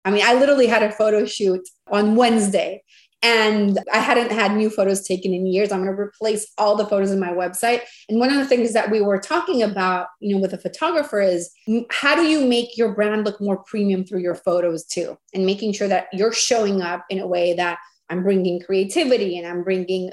I 0.04 0.10
mean, 0.10 0.24
I 0.24 0.34
literally 0.34 0.66
had 0.66 0.82
a 0.82 0.90
photo 0.90 1.26
shoot 1.26 1.60
on 1.90 2.16
Wednesday 2.16 2.82
and 3.22 3.78
I 3.92 3.98
hadn't 3.98 4.32
had 4.32 4.56
new 4.56 4.70
photos 4.70 5.06
taken 5.06 5.34
in 5.34 5.46
years. 5.46 5.70
I'm 5.70 5.84
going 5.84 5.94
to 5.94 6.00
replace 6.00 6.50
all 6.56 6.74
the 6.74 6.86
photos 6.86 7.10
in 7.10 7.20
my 7.20 7.30
website. 7.30 7.82
And 8.08 8.18
one 8.18 8.30
of 8.30 8.36
the 8.36 8.46
things 8.46 8.72
that 8.72 8.90
we 8.90 9.02
were 9.02 9.18
talking 9.18 9.62
about, 9.62 10.06
you 10.20 10.34
know, 10.34 10.40
with 10.40 10.54
a 10.54 10.58
photographer 10.58 11.20
is 11.20 11.50
how 11.90 12.16
do 12.16 12.22
you 12.22 12.46
make 12.46 12.78
your 12.78 12.94
brand 12.94 13.24
look 13.24 13.40
more 13.40 13.58
premium 13.58 14.04
through 14.04 14.20
your 14.20 14.34
photos 14.34 14.86
too? 14.86 15.18
And 15.34 15.44
making 15.44 15.74
sure 15.74 15.88
that 15.88 16.08
you're 16.12 16.32
showing 16.32 16.80
up 16.80 17.04
in 17.10 17.18
a 17.18 17.26
way 17.26 17.54
that 17.54 17.78
I'm 18.08 18.22
bringing 18.22 18.60
creativity 18.60 19.38
and 19.38 19.46
I'm 19.46 19.62
bringing 19.62 20.10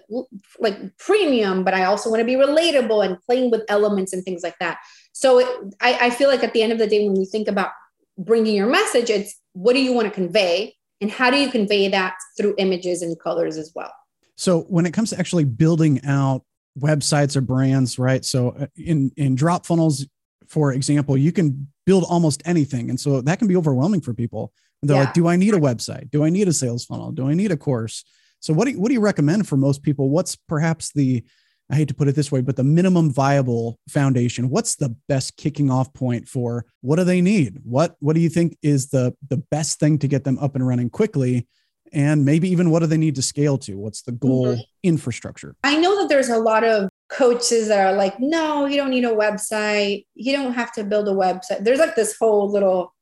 like 0.60 0.98
premium, 0.98 1.64
but 1.64 1.74
I 1.74 1.86
also 1.86 2.10
want 2.10 2.20
to 2.20 2.26
be 2.26 2.36
relatable 2.36 3.04
and 3.04 3.20
playing 3.22 3.52
with 3.52 3.64
elements 3.70 4.14
and 4.14 4.24
things 4.24 4.44
like 4.44 4.58
that. 4.60 4.78
So 5.14 5.40
it, 5.40 5.48
I, 5.82 6.08
I 6.08 6.10
feel 6.12 6.30
like 6.30 6.44
at 6.44 6.54
the 6.54 6.62
end 6.62 6.72
of 6.72 6.78
the 6.78 6.88
day, 6.88 7.08
when 7.08 7.18
we 7.18 7.26
think 7.26 7.48
about 7.48 7.72
bringing 8.18 8.56
your 8.56 8.68
message, 8.68 9.10
it's 9.10 9.36
what 9.54 9.74
do 9.74 9.82
you 9.82 9.94
want 9.94 10.08
to 10.08 10.14
convey? 10.14 10.76
And 11.02 11.12
how 11.12 11.30
do 11.30 11.38
you 11.38 11.50
convey 11.52 11.88
that 11.90 12.16
through 12.38 12.56
images 12.58 13.02
and 13.02 13.20
colors 13.20 13.58
as 13.58 13.72
well? 13.76 13.94
So, 14.36 14.62
when 14.62 14.86
it 14.86 14.94
comes 14.94 15.12
to 15.12 15.20
actually 15.20 15.46
building 15.46 16.04
out 16.06 16.44
websites 16.80 17.36
or 17.36 17.42
brands, 17.42 17.98
right? 17.98 18.24
So 18.24 18.50
uh, 18.50 18.68
in 18.76 19.12
in 19.18 19.36
DropFunnels, 19.36 20.08
for 20.48 20.74
example, 20.74 21.18
you 21.18 21.32
can 21.32 21.68
build 21.86 22.06
almost 22.08 22.42
anything, 22.46 22.90
and 22.90 23.00
so 23.00 23.22
that 23.22 23.40
can 23.40 23.48
be 23.48 23.56
overwhelming 23.56 24.02
for 24.02 24.14
people. 24.14 24.54
And 24.82 24.90
they're 24.90 24.98
yeah. 24.98 25.06
like, 25.06 25.14
"Do 25.14 25.28
I 25.28 25.36
need 25.36 25.54
a 25.54 25.60
website? 25.60 26.12
Do 26.12 26.24
I 26.24 26.30
need 26.30 26.48
a 26.48 26.54
sales 26.54 26.86
funnel? 26.86 27.12
Do 27.12 27.28
I 27.28 27.34
need 27.34 27.52
a 27.52 27.58
course?" 27.58 28.04
So 28.40 28.54
what 28.54 28.66
do 28.66 28.72
you, 28.72 28.80
what 28.80 28.90
do 28.90 28.94
you 28.94 29.00
recommend 29.00 29.48
for 29.48 29.58
most 29.58 29.82
people? 29.82 30.10
What's 30.10 30.36
perhaps 30.36 30.92
the 30.94 31.24
I 31.70 31.76
hate 31.76 31.90
to 31.90 31.94
put 31.94 32.08
it 32.08 32.16
this 32.16 32.32
way, 32.32 32.42
but 32.42 32.56
the 32.56 32.64
minimum 32.64 33.12
viable 33.12 33.78
foundation. 33.90 34.50
What's 34.50 34.76
the 34.76 34.96
best 35.10 35.36
kicking 35.36 35.70
off 35.70 35.94
point 35.94 36.28
for 36.28 36.66
what 36.82 36.96
do 36.96 37.04
they 37.04 37.22
need? 37.22 37.60
What 37.64 37.96
what 38.00 38.14
do 38.14 38.22
you 38.22 38.30
think 38.30 38.58
is 38.62 38.90
the 38.90 39.14
the 39.28 39.38
best 39.38 39.80
thing 39.80 40.00
to 40.00 40.08
get 40.08 40.24
them 40.24 40.40
up 40.40 40.56
and 40.56 40.66
running 40.66 40.90
quickly? 40.90 41.48
And 41.94 42.26
maybe 42.26 42.50
even 42.50 42.70
what 42.70 42.80
do 42.80 42.86
they 42.86 42.98
need 42.98 43.16
to 43.16 43.22
scale 43.22 43.58
to? 43.60 43.78
What's 43.78 44.02
the 44.02 44.12
goal 44.12 44.48
mm-hmm. 44.48 44.62
infrastructure? 44.84 45.56
I 45.64 45.78
know 45.78 46.02
that 46.02 46.10
there's 46.10 46.30
a 46.30 46.38
lot 46.38 46.64
of 46.64 46.90
coaches 47.10 47.70
that 47.70 47.80
are 47.80 47.96
like, 47.96 48.20
no, 48.20 48.66
you 48.66 48.76
don't 48.78 48.90
need 48.90 49.06
a 49.06 49.10
website. 49.10 50.06
You 50.14 50.34
don't 50.34 50.54
have 50.54 50.74
to 50.74 50.84
build 50.84 51.08
a 51.08 51.14
website. 51.14 51.64
There's 51.64 51.80
like 51.80 51.96
this 51.96 52.18
whole 52.18 52.52
little 52.52 52.94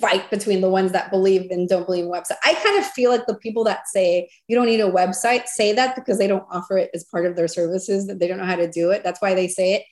fight 0.00 0.28
between 0.30 0.60
the 0.60 0.68
ones 0.68 0.92
that 0.92 1.10
believe 1.10 1.50
and 1.50 1.68
don't 1.68 1.86
believe 1.86 2.04
in 2.04 2.10
website. 2.10 2.38
I 2.44 2.54
kind 2.54 2.78
of 2.78 2.86
feel 2.86 3.10
like 3.10 3.26
the 3.26 3.36
people 3.36 3.64
that 3.64 3.88
say 3.88 4.28
you 4.48 4.56
don't 4.56 4.66
need 4.66 4.80
a 4.80 4.90
website 4.90 5.46
say 5.46 5.72
that 5.72 5.94
because 5.94 6.18
they 6.18 6.26
don't 6.26 6.46
offer 6.50 6.78
it 6.78 6.90
as 6.94 7.04
part 7.04 7.26
of 7.26 7.36
their 7.36 7.48
services, 7.48 8.06
that 8.06 8.18
they 8.18 8.26
don't 8.26 8.38
know 8.38 8.44
how 8.44 8.56
to 8.56 8.70
do 8.70 8.90
it. 8.90 9.04
That's 9.04 9.22
why 9.22 9.34
they 9.34 9.48
say 9.48 9.74
it. 9.74 9.82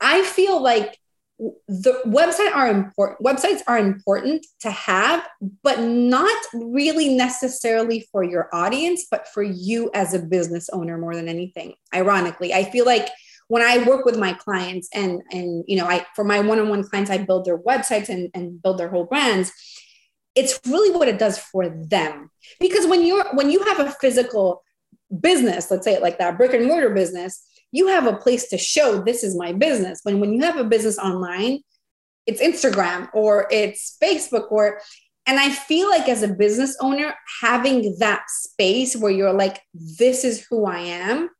I 0.00 0.22
feel 0.22 0.62
like 0.62 0.98
the 1.66 2.00
website 2.06 2.54
are 2.54 2.68
important 2.68 3.18
websites 3.20 3.60
are 3.66 3.76
important 3.76 4.46
to 4.60 4.70
have 4.70 5.26
but 5.64 5.80
not 5.80 6.36
really 6.54 7.12
necessarily 7.12 8.06
for 8.12 8.22
your 8.22 8.48
audience 8.52 9.06
but 9.10 9.26
for 9.26 9.42
you 9.42 9.90
as 9.94 10.14
a 10.14 10.20
business 10.20 10.68
owner 10.72 10.96
more 10.96 11.16
than 11.16 11.28
anything 11.28 11.74
ironically 11.92 12.54
i 12.54 12.62
feel 12.62 12.86
like 12.86 13.08
when 13.48 13.62
I 13.62 13.86
work 13.86 14.04
with 14.04 14.18
my 14.18 14.32
clients 14.32 14.88
and 14.92 15.22
and 15.30 15.64
you 15.66 15.76
know 15.76 15.86
I 15.86 16.06
for 16.14 16.24
my 16.24 16.40
one-on-one 16.40 16.84
clients 16.84 17.10
I 17.10 17.18
build 17.18 17.44
their 17.44 17.58
websites 17.58 18.08
and, 18.08 18.30
and 18.34 18.62
build 18.62 18.78
their 18.78 18.88
whole 18.88 19.04
brands. 19.04 19.52
It's 20.34 20.58
really 20.66 20.96
what 20.96 21.08
it 21.08 21.18
does 21.18 21.38
for 21.38 21.68
them. 21.68 22.30
Because 22.58 22.86
when 22.86 23.06
you're 23.06 23.34
when 23.34 23.50
you 23.50 23.62
have 23.64 23.80
a 23.80 23.92
physical 23.92 24.62
business 25.20 25.70
let's 25.70 25.84
say 25.84 25.94
it 25.94 26.02
like 26.02 26.18
that 26.18 26.36
brick 26.36 26.54
and 26.54 26.66
mortar 26.66 26.90
business 26.90 27.46
you 27.70 27.86
have 27.88 28.06
a 28.06 28.16
place 28.16 28.48
to 28.48 28.58
show 28.58 29.02
this 29.02 29.22
is 29.22 29.36
my 29.36 29.52
business. 29.52 30.00
When 30.02 30.20
when 30.20 30.32
you 30.32 30.42
have 30.42 30.56
a 30.56 30.64
business 30.64 30.98
online 30.98 31.60
it's 32.26 32.40
Instagram 32.40 33.08
or 33.12 33.46
it's 33.50 33.96
Facebook 34.02 34.50
or 34.50 34.80
and 35.26 35.38
I 35.38 35.50
feel 35.50 35.88
like 35.88 36.08
as 36.08 36.22
a 36.22 36.28
business 36.28 36.76
owner 36.80 37.14
having 37.42 37.96
that 37.98 38.24
space 38.28 38.96
where 38.96 39.12
you're 39.12 39.32
like 39.32 39.60
this 39.74 40.24
is 40.24 40.46
who 40.48 40.66
I 40.66 40.80
am 40.80 41.30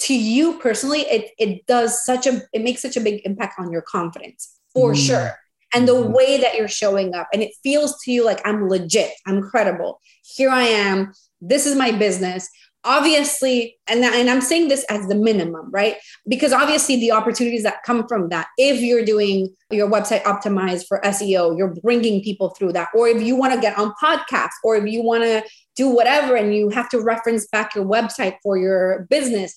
to 0.00 0.14
you 0.14 0.58
personally, 0.58 1.00
it, 1.00 1.30
it 1.38 1.66
does 1.66 2.04
such 2.04 2.26
a, 2.26 2.42
it 2.52 2.62
makes 2.62 2.82
such 2.82 2.96
a 2.96 3.00
big 3.00 3.20
impact 3.24 3.58
on 3.58 3.70
your 3.70 3.82
confidence 3.82 4.58
for 4.72 4.92
mm. 4.92 5.06
sure. 5.06 5.36
And 5.72 5.86
the 5.86 5.92
mm-hmm. 5.92 6.12
way 6.12 6.40
that 6.40 6.56
you're 6.56 6.68
showing 6.68 7.14
up, 7.14 7.28
and 7.32 7.42
it 7.42 7.52
feels 7.62 8.00
to 8.02 8.12
you 8.12 8.24
like 8.24 8.40
I'm 8.44 8.68
legit, 8.68 9.12
I'm 9.26 9.42
credible. 9.42 10.00
Here 10.22 10.50
I 10.50 10.64
am. 10.64 11.12
This 11.40 11.66
is 11.66 11.76
my 11.76 11.92
business. 11.92 12.48
Obviously, 12.82 13.76
and, 13.86 14.02
and 14.02 14.30
I'm 14.30 14.40
saying 14.40 14.68
this 14.68 14.84
as 14.88 15.06
the 15.06 15.14
minimum, 15.14 15.70
right? 15.70 15.96
Because 16.26 16.54
obviously, 16.54 16.96
the 16.96 17.12
opportunities 17.12 17.62
that 17.64 17.82
come 17.84 18.08
from 18.08 18.30
that, 18.30 18.48
if 18.56 18.80
you're 18.80 19.04
doing 19.04 19.54
your 19.70 19.88
website 19.88 20.22
optimized 20.22 20.86
for 20.88 20.98
SEO, 21.04 21.58
you're 21.58 21.74
bringing 21.82 22.22
people 22.22 22.48
through 22.50 22.72
that. 22.72 22.88
Or 22.94 23.06
if 23.06 23.22
you 23.22 23.36
want 23.36 23.52
to 23.52 23.60
get 23.60 23.78
on 23.78 23.92
podcasts, 24.02 24.56
or 24.64 24.76
if 24.76 24.90
you 24.90 25.02
want 25.02 25.24
to 25.24 25.44
do 25.76 25.90
whatever 25.90 26.36
and 26.36 26.54
you 26.54 26.70
have 26.70 26.88
to 26.88 27.00
reference 27.00 27.46
back 27.48 27.74
your 27.74 27.84
website 27.84 28.36
for 28.42 28.56
your 28.56 29.06
business, 29.10 29.54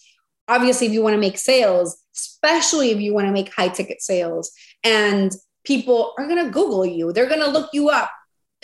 obviously 0.48 0.88
if 0.88 0.94
you 0.94 1.02
want 1.02 1.14
to 1.14 1.20
make 1.20 1.38
sales 1.38 1.98
especially 2.16 2.92
if 2.92 3.00
you 3.00 3.14
want 3.14 3.28
to 3.28 3.34
make 3.34 3.54
high 3.54 3.70
ticket 3.70 4.02
sales 4.02 4.52
and 4.84 5.32
people 5.64 6.14
are 6.18 6.28
going 6.28 6.44
to 6.44 6.52
google 6.52 6.86
you 6.86 7.12
they're 7.12 7.30
going 7.30 7.40
to 7.40 7.50
look 7.50 7.70
you 7.74 7.90
up 7.90 8.12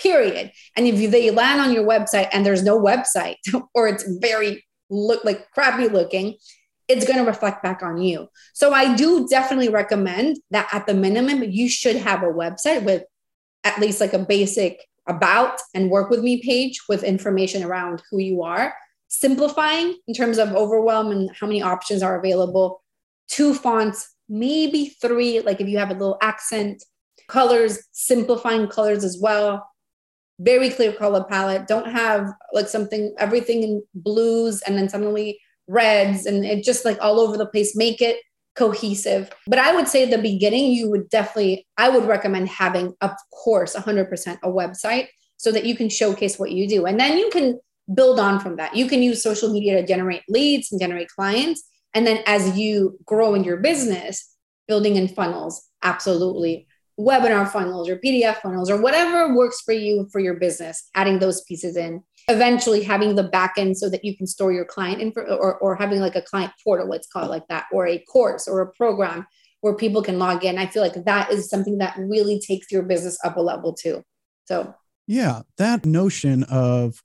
period. 0.02 0.52
And 0.76 0.88
if 0.88 1.12
they 1.12 1.30
land 1.32 1.62
on 1.62 1.74
your 1.74 1.86
website 1.86 2.30
and 2.32 2.46
there's 2.46 2.64
no 2.64 2.80
website 2.80 3.36
or 3.74 3.88
it's 3.88 4.06
very 4.20 4.66
look 4.90 5.24
like 5.24 5.52
crappy 5.52 5.88
looking 5.88 6.36
it's 6.88 7.06
going 7.06 7.20
to 7.20 7.24
reflect 7.24 7.62
back 7.62 7.84
on 7.84 8.02
you. 8.02 8.28
So 8.54 8.74
i 8.74 8.96
do 8.96 9.28
definitely 9.28 9.70
recommend 9.70 10.38
that 10.50 10.68
at 10.74 10.88
the 10.88 10.96
minimum 10.96 11.44
you 11.44 11.70
should 11.70 11.96
have 11.98 12.24
a 12.24 12.28
website 12.28 12.84
with 12.84 13.04
at 13.64 13.80
least 13.80 14.02
like 14.02 14.14
a 14.14 14.20
basic 14.20 14.84
about 15.06 15.60
and 15.76 15.92
work 15.92 16.10
with 16.10 16.22
me 16.22 16.42
page 16.42 16.82
with 16.90 17.04
information 17.04 17.64
around 17.64 18.02
who 18.10 18.18
you 18.18 18.42
are 18.42 18.74
simplifying 19.10 19.96
in 20.08 20.14
terms 20.14 20.38
of 20.38 20.56
overwhelm 20.56 21.12
and 21.12 21.30
how 21.38 21.48
many 21.48 21.62
options 21.62 22.02
are 22.02 22.18
available. 22.18 22.82
Two 23.28 23.54
fonts, 23.54 24.16
maybe 24.30 24.96
three, 25.02 25.42
like 25.42 25.60
if 25.60 25.68
you 25.68 25.78
have 25.78 25.90
a 25.90 25.94
little 25.94 26.18
accent, 26.22 26.84
colors, 27.28 27.80
simplifying 27.92 28.68
colors 28.68 29.04
as 29.04 29.20
well. 29.22 29.68
Very 30.40 30.70
clear 30.70 30.94
color 30.94 31.26
palette. 31.26 31.68
Don't 31.68 31.92
have 31.92 32.32
like 32.54 32.70
something, 32.70 33.14
everything 33.18 33.64
in 33.64 33.84
blues 33.94 34.62
and 34.62 34.78
then 34.78 34.88
suddenly 34.88 35.40
reds 35.68 36.26
and 36.26 36.46
it 36.46 36.64
just 36.64 36.86
like 36.86 36.98
all 37.02 37.20
over 37.20 37.36
the 37.36 37.46
place. 37.46 37.76
Make 37.76 38.02
it 38.02 38.18
cohesive. 38.56 39.32
But 39.48 39.60
I 39.60 39.76
would 39.76 39.88
say 39.88 40.06
the 40.06 40.18
beginning, 40.18 40.72
you 40.72 40.90
would 40.90 41.10
definitely, 41.10 41.68
I 41.78 41.90
would 41.90 42.06
recommend 42.06 42.50
having, 42.50 42.94
of 43.02 43.12
course, 43.32 43.76
100% 43.76 44.38
a 44.44 44.50
website 44.50 45.08
so 45.38 45.52
that 45.52 45.66
you 45.66 45.76
can 45.76 45.90
showcase 45.90 46.38
what 46.38 46.52
you 46.52 46.68
do. 46.68 46.86
And 46.86 47.00
then 47.00 47.18
you 47.18 47.30
can 47.32 47.60
build 47.94 48.20
on 48.20 48.40
from 48.40 48.58
that. 48.58 48.76
You 48.76 48.88
can 48.88 49.02
use 49.02 49.24
social 49.24 49.52
media 49.52 49.82
to 49.82 49.88
generate 49.88 50.24
leads 50.28 50.72
and 50.72 50.80
generate 50.80 51.10
clients. 51.10 51.64
And 51.94 52.06
then 52.06 52.24
as 52.26 52.58
you 52.58 53.00
grow 53.06 53.34
in 53.34 53.44
your 53.44 53.58
business, 53.58 54.36
building 54.68 54.96
in 54.96 55.08
funnels, 55.08 55.68
absolutely. 55.84 56.68
Webinar 57.00 57.50
funnels 57.50 57.90
or 57.90 57.98
PDF 57.98 58.42
funnels 58.42 58.70
or 58.70 58.82
whatever 58.82 59.34
works 59.34 59.62
for 59.62 59.72
you 59.72 60.08
for 60.12 60.20
your 60.20 60.36
business, 60.36 60.90
adding 60.96 61.20
those 61.20 61.42
pieces 61.44 61.78
in. 61.78 62.04
Eventually 62.28 62.84
having 62.84 63.16
the 63.16 63.30
backend 63.30 63.76
so 63.76 63.90
that 63.90 64.06
you 64.06 64.16
can 64.16 64.28
store 64.28 64.52
your 64.52 64.66
client 64.66 65.02
info 65.02 65.22
or, 65.22 65.58
or 65.58 65.76
having 65.76 66.00
like 66.00 66.16
a 66.16 66.22
client 66.22 66.52
portal, 66.64 66.88
let's 66.88 67.08
call 67.08 67.24
it 67.24 67.30
like 67.30 67.48
that, 67.48 67.66
or 67.72 67.88
a 67.88 67.98
course 68.00 68.48
or 68.48 68.62
a 68.62 68.72
program 68.74 69.26
where 69.62 69.76
people 69.76 70.04
can 70.04 70.20
log 70.20 70.46
in. 70.46 70.58
I 70.58 70.68
feel 70.68 70.84
like 70.84 71.06
that 71.06 71.32
is 71.32 71.50
something 71.50 71.80
that 71.80 71.98
really 71.98 72.40
takes 72.40 72.72
your 72.72 72.84
business 72.84 73.18
up 73.24 73.38
a 73.38 73.42
level 73.42 73.74
too. 73.74 74.04
So 74.46 74.76
yeah, 75.08 75.42
that 75.58 75.88
notion 75.88 76.44
of 76.44 77.02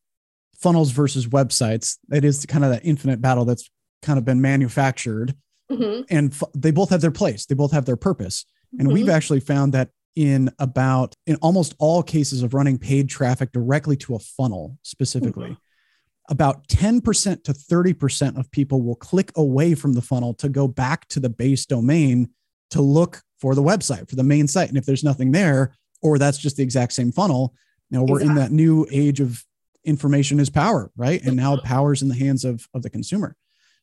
funnels 0.65 0.93
versus 0.93 1.27
websites. 1.27 1.99
It 2.11 2.25
is 2.25 2.47
kind 2.47 2.65
of 2.65 2.71
that 2.71 2.87
infinite 2.87 3.21
battle 3.21 3.45
that's 3.45 3.69
kind 4.01 4.19
of 4.19 4.25
been 4.25 4.41
manufactured. 4.41 5.35
Mm-hmm. 5.71 6.03
And 6.09 6.33
f- 6.33 6.43
they 6.55 6.71
both 6.71 6.89
have 6.89 7.03
their 7.03 7.11
place, 7.11 7.45
they 7.45 7.55
both 7.55 7.73
have 7.73 7.85
their 7.85 7.97
purpose. 7.97 8.47
And 8.79 8.89
mm-hmm. 8.89 8.95
we've 8.95 9.09
actually 9.11 9.41
found 9.41 9.75
that 9.75 9.91
in 10.17 10.51
about 10.59 11.15
in 11.27 11.37
almost 11.37 11.75
all 11.79 12.03
cases 12.03 12.43
of 12.43 12.55
running 12.55 12.79
paid 12.79 13.11
traffic 13.11 13.53
directly 13.53 13.97
to 13.97 14.15
a 14.15 14.19
funnel 14.19 14.79
specifically 14.83 15.51
mm-hmm. 15.51 16.33
about 16.33 16.67
10% 16.69 17.45
to 17.45 17.53
30% 17.53 18.39
of 18.39 18.51
people 18.53 18.81
will 18.81 18.95
click 18.95 19.33
away 19.37 19.75
from 19.75 19.93
the 19.93 20.01
funnel 20.01 20.33
to 20.35 20.49
go 20.49 20.69
back 20.69 21.07
to 21.09 21.19
the 21.19 21.29
base 21.29 21.67
domain 21.67 22.31
to 22.71 22.81
look 22.81 23.23
for 23.41 23.57
the 23.57 23.63
website 23.63 24.09
for 24.09 24.15
the 24.15 24.23
main 24.23 24.47
site 24.47 24.69
and 24.69 24.79
if 24.79 24.87
there's 24.87 25.03
nothing 25.03 25.33
there 25.33 25.75
or 26.01 26.17
that's 26.17 26.39
just 26.39 26.57
the 26.57 26.63
exact 26.63 26.93
same 26.93 27.11
funnel 27.11 27.53
you 27.91 27.99
know 27.99 28.05
we're 28.05 28.21
exactly. 28.21 28.29
in 28.31 28.35
that 28.37 28.53
new 28.53 28.87
age 28.93 29.19
of 29.19 29.45
information 29.85 30.41
is 30.41 30.51
power, 30.51 30.91
right? 30.97 31.23
And 31.23 31.37
now 31.37 31.57
power's 31.59 32.03
in 32.03 32.09
the 32.09 32.15
hands 32.15 32.45
of 32.45 32.67
of 32.75 32.83
the 32.83 32.91
consumer. 32.91 33.37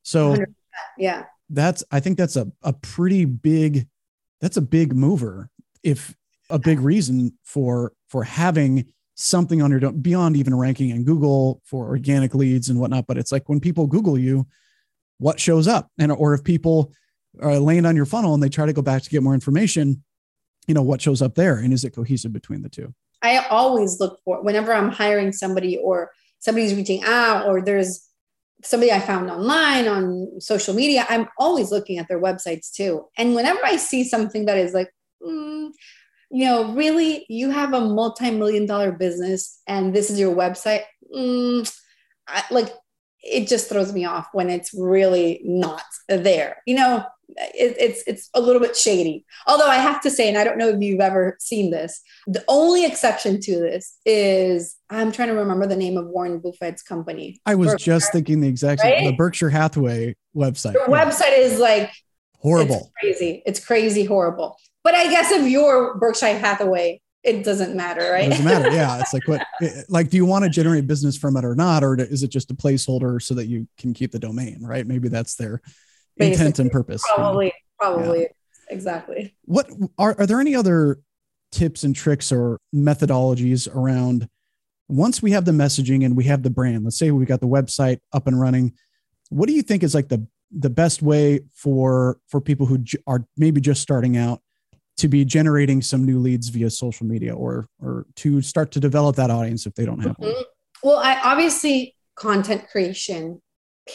So 0.04 0.38
yeah, 0.98 1.26
that's 1.50 1.84
I 1.92 2.00
think 2.00 2.18
that's 2.18 2.36
a 2.36 2.52
a 2.64 2.74
pretty 2.74 3.26
big 3.26 3.88
that's 4.40 4.58
a 4.58 4.62
big 4.62 4.96
mover 4.96 5.50
if 5.84 6.16
a 6.50 6.60
big 6.60 6.80
reason 6.80 7.38
for 7.44 7.94
for 8.10 8.24
having 8.24 8.92
something 9.16 9.62
on 9.62 9.72
your 9.72 9.92
beyond 9.92 10.36
even 10.36 10.56
ranking 10.56 10.90
in 10.90 11.04
Google 11.04 11.62
for 11.64 11.88
organic 11.88 12.34
leads 12.34 12.70
and 12.70 12.80
whatnot. 12.80 13.08
But 13.08 13.18
it's 13.18 13.32
like 13.32 13.48
when 13.48 13.60
people 13.60 13.88
Google 13.88 14.18
you, 14.18 14.48
what 15.20 15.40
shows 15.40 15.68
up, 15.68 15.90
and 15.98 16.12
or 16.12 16.34
if 16.34 16.44
people 16.44 16.92
uh, 17.42 17.60
land 17.60 17.86
on 17.86 17.96
your 17.96 18.06
funnel 18.06 18.34
and 18.34 18.42
they 18.42 18.50
try 18.50 18.66
to 18.66 18.74
go 18.74 18.82
back 18.82 19.04
to 19.04 19.10
get 19.10 19.24
more 19.24 19.34
information, 19.34 20.04
you 20.68 20.74
know 20.74 20.82
what 20.82 21.02
shows 21.02 21.22
up 21.22 21.36
there, 21.36 21.58
and 21.58 21.74
is 21.74 21.86
it 21.86 21.96
cohesive 21.96 22.34
between 22.34 22.62
the 22.62 22.70
two? 22.70 22.94
I 23.22 23.46
always 23.48 24.00
look 24.00 24.20
for 24.24 24.44
whenever 24.44 24.74
I'm 24.74 24.90
hiring 24.90 25.32
somebody 25.32 25.78
or 25.78 26.12
somebody's 26.40 26.74
reaching 26.74 27.04
out 27.04 27.48
or 27.48 27.62
there's 27.62 28.08
somebody 28.64 28.92
I 28.92 29.00
found 29.00 29.30
online 29.30 29.88
on 29.88 30.40
social 30.40 30.74
media, 30.74 31.06
I'm 31.10 31.28
always 31.38 31.72
looking 31.72 31.98
at 31.98 32.08
their 32.08 32.22
websites 32.22 32.72
too. 32.72 33.06
And 33.18 33.36
whenever 33.36 33.60
I 33.64 33.78
see 33.78 34.04
something 34.04 34.46
that 34.46 34.58
is 34.58 34.74
like, 34.74 34.90
mm, 35.22 35.70
you 36.30 36.46
know, 36.46 36.74
really, 36.74 37.26
you 37.28 37.50
have 37.50 37.74
a 37.74 37.82
multi-million 37.82 38.66
dollar 38.66 38.92
business 38.92 39.60
and 39.68 39.94
this 39.96 40.10
is 40.10 40.20
your 40.20 40.36
website, 40.36 40.84
mm, 41.14 41.72
I, 42.28 42.44
like 42.52 42.74
it 43.24 43.48
just 43.48 43.70
throws 43.70 43.94
me 43.94 44.06
off 44.06 44.28
when 44.34 44.50
it's 44.50 44.74
really 44.74 45.42
not 45.44 45.84
there. 46.08 46.58
You 46.66 46.76
know, 46.76 47.06
it, 47.38 47.76
it's 47.80 48.04
it's 48.08 48.30
a 48.34 48.41
little 48.41 48.62
bit 48.62 48.76
shady. 48.76 49.26
Although 49.48 49.67
I 49.67 49.76
have 49.76 50.02
to 50.02 50.10
say, 50.10 50.28
and 50.28 50.38
I 50.38 50.44
don't 50.44 50.58
know 50.58 50.70
if 50.70 50.82
you've 50.82 51.00
ever 51.00 51.38
seen 51.39 51.72
this, 51.72 52.02
the 52.28 52.44
only 52.48 52.86
exception 52.86 53.39
to 53.41 53.60
this 53.60 53.98
is 54.06 54.76
I'm 54.89 55.12
trying 55.12 55.30
to 55.30 55.36
remember 55.36 55.67
the 55.67 55.76
name 55.76 55.98
of 55.98 56.08
Warren 56.08 56.39
Buffett's 56.39 56.84
company. 56.84 57.39
I 57.46 57.56
was 57.56 57.72
Berkshire, 57.72 57.86
just 57.86 58.12
thinking 58.12 58.41
the 58.41 58.48
exact 58.48 58.84
right? 58.84 59.06
the 59.06 59.15
Berkshire 59.15 59.50
Hathaway 59.50 60.15
website. 60.36 60.74
The 60.74 60.86
yeah. 60.88 61.06
website 61.06 61.38
is 61.38 61.60
like 61.60 61.91
horrible, 62.38 62.91
it's 63.04 63.17
crazy. 63.20 63.44
It's 63.46 63.65
crazy, 63.65 64.06
horrible. 64.06 64.58
But 64.84 64.96
I 64.96 65.10
guess 65.10 65.32
if 65.32 65.48
you're 65.48 65.98
Berkshire 65.98 66.39
Hathaway, 66.39 67.02
it 67.24 67.44
doesn't 67.44 67.76
matter, 67.76 68.12
right? 68.12 68.26
It 68.26 68.30
doesn't 68.30 68.46
matter. 68.46 68.72
Yeah. 68.72 69.00
It's 69.00 69.13
like 69.13 69.28
what, 69.28 69.46
like, 69.89 70.10
do 70.10 70.17
you 70.17 70.26
want 70.26 70.44
to 70.44 70.50
generate 70.50 70.88
business 70.88 71.17
from 71.17 71.38
it 71.38 71.46
or 71.46 71.56
not? 71.56 71.84
Or 71.84 71.96
is 71.96 72.24
it 72.24 72.30
just 72.30 72.50
a 72.50 72.56
placeholder 72.56 73.22
so 73.22 73.36
that 73.36 73.46
you 73.46 73.67
can 73.78 73.94
keep 73.94 74.12
the 74.12 74.20
domain, 74.20 74.60
right? 74.63 74.88
Maybe 74.88 75.08
that's 75.08 75.36
their 75.36 75.62
Basically, 76.17 76.45
intent 76.45 76.60
and 76.60 76.71
purpose. 76.71 77.04
Probably, 77.15 77.54
probably. 77.80 78.21
Yeah. 78.21 78.28
Exactly. 78.69 79.36
What 79.45 79.69
are, 79.97 80.15
are 80.17 80.26
there 80.26 80.39
any 80.39 80.56
other 80.56 81.00
tips 81.52 81.84
and 81.84 81.95
tricks 81.95 82.32
or 82.32 82.60
methodologies 82.74 83.74
around 83.74 84.30
once 84.88 85.21
we 85.21 85.32
have 85.32 85.43
the 85.43 85.52
messaging 85.52 86.06
and 86.06 86.15
we 86.15 86.24
have 86.26 86.43
the 86.43 86.50
brand? 86.50 86.84
Let's 86.84 86.97
say 86.97 87.12
we 87.12 87.26
got 87.26 87.41
the 87.41 87.47
website 87.47 88.00
up 88.13 88.28
and 88.28 88.39
running. 88.39 88.74
What 89.30 89.47
do 89.47 89.54
you 89.54 89.62
think 89.62 89.84
is 89.84 89.93
like 89.93 90.08
the, 90.08 90.26
the 90.52 90.69
best 90.69 91.02
way 91.02 91.41
for, 91.54 92.17
for 92.28 92.39
people 92.39 92.65
who 92.65 92.84
are 93.08 93.26
maybe 93.36 93.60
just 93.60 93.82
starting 93.82 94.15
out 94.15 94.41
to 94.97 95.08
be 95.08 95.26
generating 95.26 95.82
some 95.82 96.06
new 96.06 96.19
leads 96.19 96.50
via 96.50 96.69
social 96.69 97.08
media 97.08 97.34
or 97.34 97.67
or 97.82 98.06
to 98.15 98.41
start 98.41 98.71
to 98.71 98.80
develop 98.80 99.15
that 99.15 99.32
audience 99.32 99.65
if 99.65 99.74
they 99.74 99.86
don't 99.86 100.00
have 100.02 100.12
mm-hmm. 100.17 100.34
one? 100.34 100.43
Well, 100.84 100.97
I 100.97 101.19
obviously 101.24 101.95
content 102.15 102.69
creation 102.69 103.41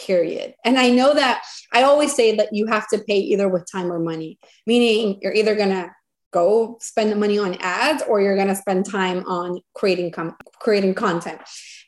period. 0.05 0.55
And 0.65 0.79
I 0.79 0.91
know 0.91 1.15
that 1.15 1.43
I 1.73 1.83
always 1.83 2.15
say 2.15 2.37
that 2.37 2.51
you 2.53 2.67
have 2.67 2.89
to 2.89 2.99
pay 2.99 3.19
either 3.19 3.49
with 3.49 3.71
time 3.71 3.93
or 3.93 3.99
money, 3.99 4.39
meaning 4.67 5.19
you're 5.23 5.35
either 5.35 5.55
going 5.55 5.71
to 5.71 5.91
go 6.33 6.77
spend 6.81 7.11
the 7.11 7.17
money 7.17 7.39
on 7.39 7.57
ads 7.61 8.03
or 8.09 8.21
you're 8.21 8.37
going 8.37 8.49
to 8.49 8.57
spend 8.57 8.85
time 8.85 9.25
on 9.27 9.61
creating 9.75 10.11
com- 10.11 10.37
creating 10.61 10.95
content 10.95 11.41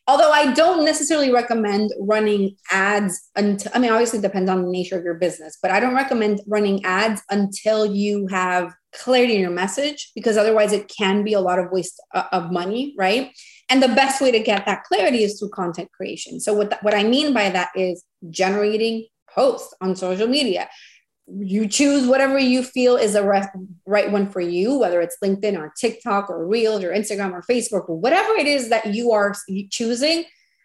although 0.09 0.33
I 0.33 0.53
don't 0.55 0.85
necessarily 0.87 1.31
recommend 1.31 1.93
running 2.01 2.57
ads 2.73 3.29
until, 3.37 3.71
I 3.75 3.79
mean, 3.79 3.93
obviously 3.93 4.21
depends 4.21 4.51
on 4.51 4.63
the 4.63 4.71
nature 4.71 4.99
of 4.99 5.05
your 5.05 5.15
business, 5.15 5.59
but 5.61 5.71
I 5.71 5.79
don't 5.79 5.95
recommend 5.95 6.41
running 6.47 6.85
ads 6.85 7.23
until 7.31 7.85
you 7.85 8.27
have 8.29 8.75
clarity 8.99 9.35
in 9.35 9.41
your 9.41 9.51
message 9.51 10.11
because 10.15 10.37
otherwise 10.37 10.73
it 10.73 10.89
can 10.89 11.23
be 11.23 11.33
a 11.33 11.41
lot 11.41 11.59
of 11.59 11.71
waste 11.71 12.01
uh, 12.15 12.25
of 12.33 12.53
money, 12.53 12.95
right? 12.99 13.33
And 13.69 13.83
the 13.83 13.89
best 13.89 14.21
way 14.21 14.31
to 14.31 14.41
get 14.41 14.67
that 14.67 14.85
clarity 14.85 15.23
is 15.23 15.39
through 15.39 15.51
content 15.51 15.91
creation. 15.93 16.41
So 16.41 16.55
what, 16.55 16.79
what 16.83 16.95
I 16.95 17.05
mean 17.05 17.35
by 17.35 17.51
that 17.51 17.71
is 17.75 18.05
generating 18.31 19.07
posts 19.35 19.75
on 19.81 19.95
social 19.95 20.27
media, 20.27 20.69
you 21.27 21.69
choose 21.69 22.07
whatever 22.07 22.39
you 22.39 22.63
feel 22.63 22.97
is 22.97 23.13
the 23.13 23.23
right 23.87 24.11
one 24.11 24.31
for 24.31 24.41
you, 24.41 24.79
whether 24.79 25.01
it's 25.01 25.19
LinkedIn 25.23 25.59
or 25.59 25.73
TikTok 25.79 26.31
or 26.31 26.47
Reels 26.47 26.83
or 26.83 26.91
Instagram 26.91 27.33
or 27.33 27.43
Facebook 27.43 27.89
or 27.89 27.97
whatever 27.97 28.33
it 28.33 28.47
is 28.47 28.71
that 28.71 28.95
you 28.95 29.13
are 29.13 29.35
choosing. 29.71 30.25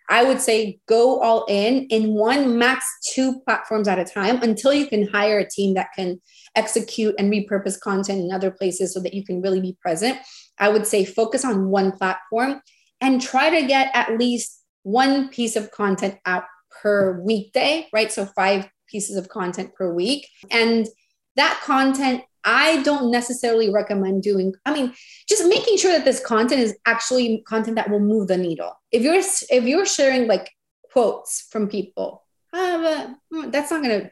I 0.10 0.24
would 0.24 0.42
say 0.42 0.80
go 0.88 1.22
all 1.22 1.46
in 1.48 1.88
in 1.88 2.13
one, 2.13 2.58
max 2.58 2.86
two 3.13 3.39
platforms 3.42 3.88
at 3.88 4.00
a 4.00 4.06
time 4.06 4.42
until 4.42 4.74
you 4.74 4.88
can 4.88 5.08
hire 5.08 5.39
a 5.39 5.50
team 5.50 5.74
that 5.76 5.89
can 5.96 6.22
execute 6.56 7.16
and 7.18 7.32
repurpose 7.32 7.80
content 7.80 8.20
in 8.22 8.32
other 8.32 8.52
places 8.52 8.94
so 8.94 9.00
that 9.02 9.13
you 9.13 9.24
can 9.24 9.42
really 9.42 9.62
be 9.62 9.78
present. 9.82 10.18
I 10.60 10.70
would 10.70 10.86
say 10.86 11.06
focus 11.06 11.46
on 11.46 11.70
one 11.70 11.92
platform 11.94 12.62
and 13.02 13.22
try 13.22 13.50
to 13.50 13.68
get 13.68 13.92
at 13.94 14.18
least 14.18 14.62
one 14.84 15.30
piece 15.30 15.56
of 15.56 15.72
content 15.72 16.18
out 16.26 16.44
per 16.82 17.22
weekday, 17.22 17.88
right? 17.94 18.12
So 18.12 18.26
five 18.26 18.70
pieces 18.88 19.16
of 19.18 19.30
content 19.30 19.74
per 19.74 19.92
week. 19.94 20.28
And 20.52 20.88
that 21.36 21.60
content, 21.63 22.24
I 22.43 22.82
don't 22.84 23.12
necessarily 23.12 23.71
recommend 23.71 24.23
doing. 24.23 24.53
I 24.65 24.73
mean, 24.73 24.93
just 25.27 25.47
making 25.47 25.77
sure 25.77 25.91
that 25.91 26.06
this 26.06 26.19
content 26.19 26.62
is 26.62 26.75
actually 26.86 27.43
content 27.47 27.75
that 27.75 27.89
will 27.89 27.99
move 27.99 28.27
the 28.27 28.38
needle. 28.38 28.73
If 28.91 29.01
you're 29.01 29.15
if 29.15 29.63
you're 29.63 29.86
sharing 29.86 30.27
like 30.27 30.51
quotes 30.91 31.47
from 31.49 31.69
people, 31.69 32.23
uh, 32.51 33.13
that's 33.47 33.71
not 33.71 33.82
gonna 33.82 34.12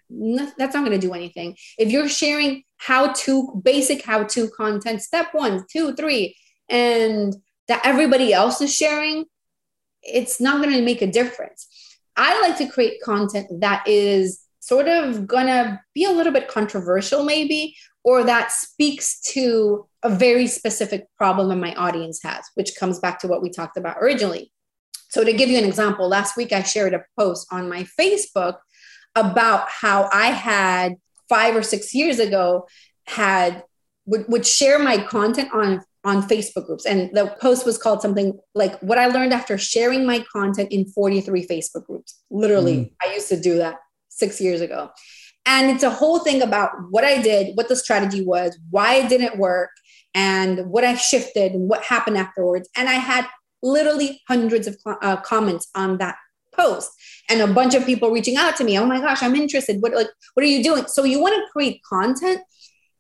that's 0.58 0.74
not 0.74 0.84
gonna 0.84 0.98
do 0.98 1.14
anything. 1.14 1.56
If 1.78 1.92
you're 1.92 2.10
sharing 2.10 2.64
how 2.78 3.14
to 3.14 3.62
basic 3.64 4.04
how 4.04 4.24
to 4.24 4.50
content, 4.50 5.02
step 5.02 5.28
one, 5.34 5.66
two, 5.72 5.94
three, 5.96 6.36
and 6.70 7.36
that 7.68 7.82
everybody 7.86 8.34
else 8.34 8.62
is 8.62 8.74
sharing, 8.74 9.26
it's 10.02 10.42
not 10.42 10.64
gonna 10.64 10.82
make 10.82 11.02
a 11.02 11.12
difference. 11.12 11.68
I 12.16 12.42
like 12.42 12.58
to 12.58 12.68
create 12.68 13.02
content 13.02 13.62
that 13.62 13.88
is 13.88 14.42
sort 14.60 14.88
of 14.88 15.28
gonna 15.28 15.82
be 15.94 16.06
a 16.06 16.12
little 16.12 16.34
bit 16.34 16.48
controversial, 16.48 17.24
maybe, 17.24 17.76
or 18.04 18.24
that 18.24 18.52
speaks 18.52 19.20
to 19.22 19.88
a 20.04 20.10
very 20.10 20.48
specific 20.48 21.06
problem 21.18 21.50
that 21.50 21.58
my 21.58 21.74
audience 21.76 22.22
has, 22.24 22.46
which 22.56 22.76
comes 22.76 23.00
back 23.00 23.20
to 23.20 23.28
what 23.28 23.42
we 23.42 23.50
talked 23.50 23.78
about 23.78 23.98
originally. 24.00 24.52
So, 25.10 25.24
to 25.24 25.34
give 25.34 25.50
you 25.50 25.58
an 25.58 25.66
example, 25.66 26.08
last 26.08 26.38
week 26.38 26.52
I 26.52 26.64
shared 26.64 26.94
a 26.94 27.04
post 27.20 27.48
on 27.52 27.70
my 27.70 27.86
Facebook 28.00 28.58
about 29.16 29.70
how 29.70 30.10
I 30.12 30.28
had 30.28 30.96
five 31.28 31.56
or 31.56 31.64
six 31.64 31.94
years 31.94 32.20
ago 32.20 32.68
had 33.08 33.64
would, 34.06 34.28
would 34.30 34.46
share 34.46 34.80
my 34.80 34.98
content 34.98 35.50
on 35.54 35.84
on 36.04 36.24
Facebook 36.24 36.66
groups. 36.66 36.86
And 36.86 37.16
the 37.16 37.36
post 37.40 37.66
was 37.66 37.78
called 37.78 38.02
something 38.02 38.40
like 38.56 38.80
what 38.80 38.98
I 38.98 39.08
learned 39.08 39.34
after 39.34 39.58
sharing 39.58 40.06
my 40.06 40.26
content 40.32 40.72
in 40.72 40.86
43 40.86 41.46
Facebook 41.46 41.86
groups. 41.86 42.20
Literally, 42.32 42.78
mm. 42.78 42.92
I 43.04 43.14
used 43.14 43.30
to 43.30 43.40
do 43.40 43.58
that 43.58 43.76
six 44.10 44.42
years 44.42 44.62
ago. 44.62 44.90
And 45.46 45.72
it's 45.72 45.84
a 45.84 45.90
whole 45.90 46.20
thing 46.20 46.42
about 46.42 46.72
what 46.90 47.04
I 47.04 47.22
did, 47.22 47.56
what 47.58 47.68
the 47.68 47.76
strategy 47.76 48.24
was, 48.24 48.58
why 48.70 48.96
it 48.96 49.10
didn't 49.10 49.38
work, 49.38 49.72
and 50.14 50.68
what 50.68 50.84
I 50.84 50.96
shifted 50.96 51.54
and 51.54 51.70
what 51.70 51.84
happened 51.84 52.18
afterwards. 52.18 52.70
And 52.76 52.88
I 52.90 52.94
had 52.94 53.26
literally 53.64 54.22
hundreds 54.28 54.68
of 54.68 54.78
uh, 54.86 55.18
comments 55.18 55.68
on 55.76 55.98
that 55.98 56.16
post 56.54 56.92
and 57.30 57.42
a 57.42 57.48
bunch 57.48 57.74
of 57.76 57.86
people 57.86 58.12
reaching 58.12 58.36
out 58.36 58.56
to 58.58 58.64
me. 58.64 58.78
Oh 58.78 58.86
my 58.86 59.00
gosh, 59.00 59.24
I'm 59.24 59.36
interested. 59.36 59.82
What 59.82 59.94
like 59.94 60.10
what 60.34 60.44
are 60.44 60.50
you 60.50 60.64
doing? 60.64 60.86
So 60.88 61.04
you 61.04 61.22
want 61.22 61.36
to 61.36 61.52
create 61.52 61.82
content 61.88 62.42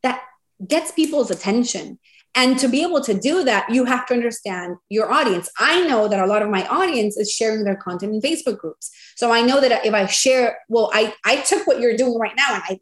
that 0.04 0.22
gets 0.66 0.92
people's 0.92 1.32
attention 1.32 2.00
and 2.36 2.58
to 2.60 2.68
be 2.68 2.82
able 2.82 3.02
to 3.02 3.14
do 3.14 3.44
that, 3.44 3.70
you 3.70 3.86
have 3.86 4.06
to 4.08 4.14
understand 4.14 4.78
your 4.90 5.12
audience. 5.12 5.50
I 5.60 5.86
know 5.88 6.08
that 6.08 6.20
a 6.20 6.26
lot 6.26 6.42
of 6.42 6.50
my 6.50 6.66
audience 6.68 7.18
is 7.18 7.32
sharing 7.32 7.64
their 7.64 7.76
content 7.76 8.14
in 8.14 8.22
Facebook 8.22 8.58
groups. 8.58 8.90
So 9.16 9.32
I 9.32 9.42
know 9.42 9.60
that 9.60 9.86
if 9.86 9.94
I 9.94 10.06
share, 10.06 10.60
well, 10.70 10.90
I, 10.94 11.14
I 11.26 11.38
took 11.38 11.68
what 11.68 11.82
you're 11.82 11.98
doing 11.98 12.18
right 12.18 12.36
now 12.38 12.56
and 12.56 12.64
I 12.64 12.80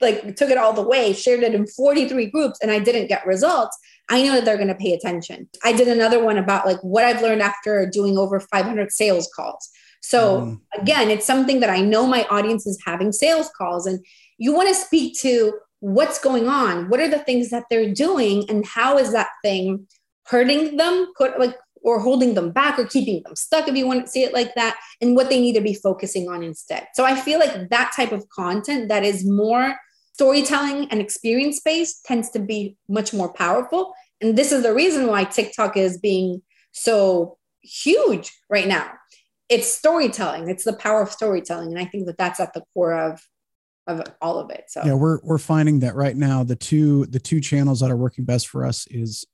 like 0.00 0.36
took 0.36 0.50
it 0.50 0.58
all 0.58 0.72
the 0.72 0.82
way, 0.82 1.12
shared 1.12 1.42
it 1.42 1.54
in 1.54 1.66
43 1.66 2.26
groups 2.26 2.58
and 2.62 2.70
I 2.70 2.78
didn't 2.78 3.08
get 3.08 3.26
results. 3.26 3.76
I 4.08 4.22
know 4.22 4.34
that 4.34 4.44
they're 4.44 4.56
going 4.56 4.68
to 4.68 4.74
pay 4.74 4.92
attention. 4.92 5.48
I 5.64 5.72
did 5.72 5.88
another 5.88 6.22
one 6.22 6.38
about 6.38 6.66
like 6.66 6.78
what 6.82 7.04
I've 7.04 7.22
learned 7.22 7.42
after 7.42 7.88
doing 7.90 8.16
over 8.16 8.38
500 8.38 8.92
sales 8.92 9.28
calls. 9.34 9.70
So 10.02 10.42
mm. 10.42 10.60
again, 10.80 11.10
it's 11.10 11.26
something 11.26 11.60
that 11.60 11.70
I 11.70 11.80
know 11.80 12.06
my 12.06 12.24
audience 12.30 12.66
is 12.66 12.78
having 12.84 13.10
sales 13.10 13.50
calls 13.56 13.86
and 13.86 14.04
you 14.38 14.54
want 14.54 14.68
to 14.68 14.74
speak 14.74 15.18
to 15.20 15.54
what's 15.84 16.18
going 16.18 16.48
on? 16.48 16.88
What 16.88 16.98
are 17.00 17.10
the 17.10 17.18
things 17.18 17.50
that 17.50 17.64
they're 17.68 17.92
doing? 17.92 18.48
And 18.48 18.64
how 18.64 18.96
is 18.96 19.12
that 19.12 19.28
thing 19.42 19.86
hurting 20.26 20.78
them 20.78 21.12
like 21.38 21.58
or 21.82 22.00
holding 22.00 22.32
them 22.32 22.52
back 22.52 22.78
or 22.78 22.86
keeping 22.86 23.22
them 23.22 23.36
stuck 23.36 23.68
if 23.68 23.76
you 23.76 23.86
want 23.86 24.06
to 24.06 24.10
see 24.10 24.24
it 24.24 24.32
like 24.32 24.54
that 24.54 24.78
and 25.02 25.14
what 25.14 25.28
they 25.28 25.38
need 25.38 25.52
to 25.52 25.60
be 25.60 25.74
focusing 25.74 26.26
on 26.26 26.42
instead? 26.42 26.86
So 26.94 27.04
i 27.04 27.14
feel 27.14 27.38
like 27.38 27.68
that 27.68 27.92
type 27.94 28.12
of 28.12 28.26
content 28.30 28.88
that 28.88 29.04
is 29.04 29.28
more 29.28 29.76
storytelling 30.14 30.88
and 30.90 31.02
experience 31.02 31.60
based 31.60 32.02
tends 32.06 32.30
to 32.30 32.38
be 32.38 32.78
much 32.88 33.12
more 33.12 33.30
powerful. 33.30 33.92
And 34.22 34.38
this 34.38 34.52
is 34.52 34.62
the 34.62 34.72
reason 34.72 35.06
why 35.06 35.24
tiktok 35.24 35.76
is 35.76 35.98
being 35.98 36.40
so 36.72 37.36
huge 37.60 38.32
right 38.48 38.66
now. 38.66 38.90
It's 39.50 39.70
storytelling. 39.70 40.48
It's 40.48 40.64
the 40.64 40.72
power 40.72 41.02
of 41.02 41.12
storytelling. 41.12 41.72
And 41.72 41.78
i 41.78 41.84
think 41.84 42.06
that 42.06 42.16
that's 42.16 42.40
at 42.40 42.54
the 42.54 42.62
core 42.72 42.94
of 42.94 43.20
of 43.86 44.02
all 44.20 44.38
of 44.38 44.50
it. 44.50 44.64
So 44.68 44.82
yeah, 44.84 44.94
we're 44.94 45.20
we're 45.22 45.38
finding 45.38 45.80
that 45.80 45.94
right 45.94 46.16
now 46.16 46.44
the 46.44 46.56
two 46.56 47.06
the 47.06 47.18
two 47.18 47.40
channels 47.40 47.80
that 47.80 47.90
are 47.90 47.96
working 47.96 48.24
best 48.24 48.48
for 48.48 48.64
us 48.64 48.86
is 48.90 49.24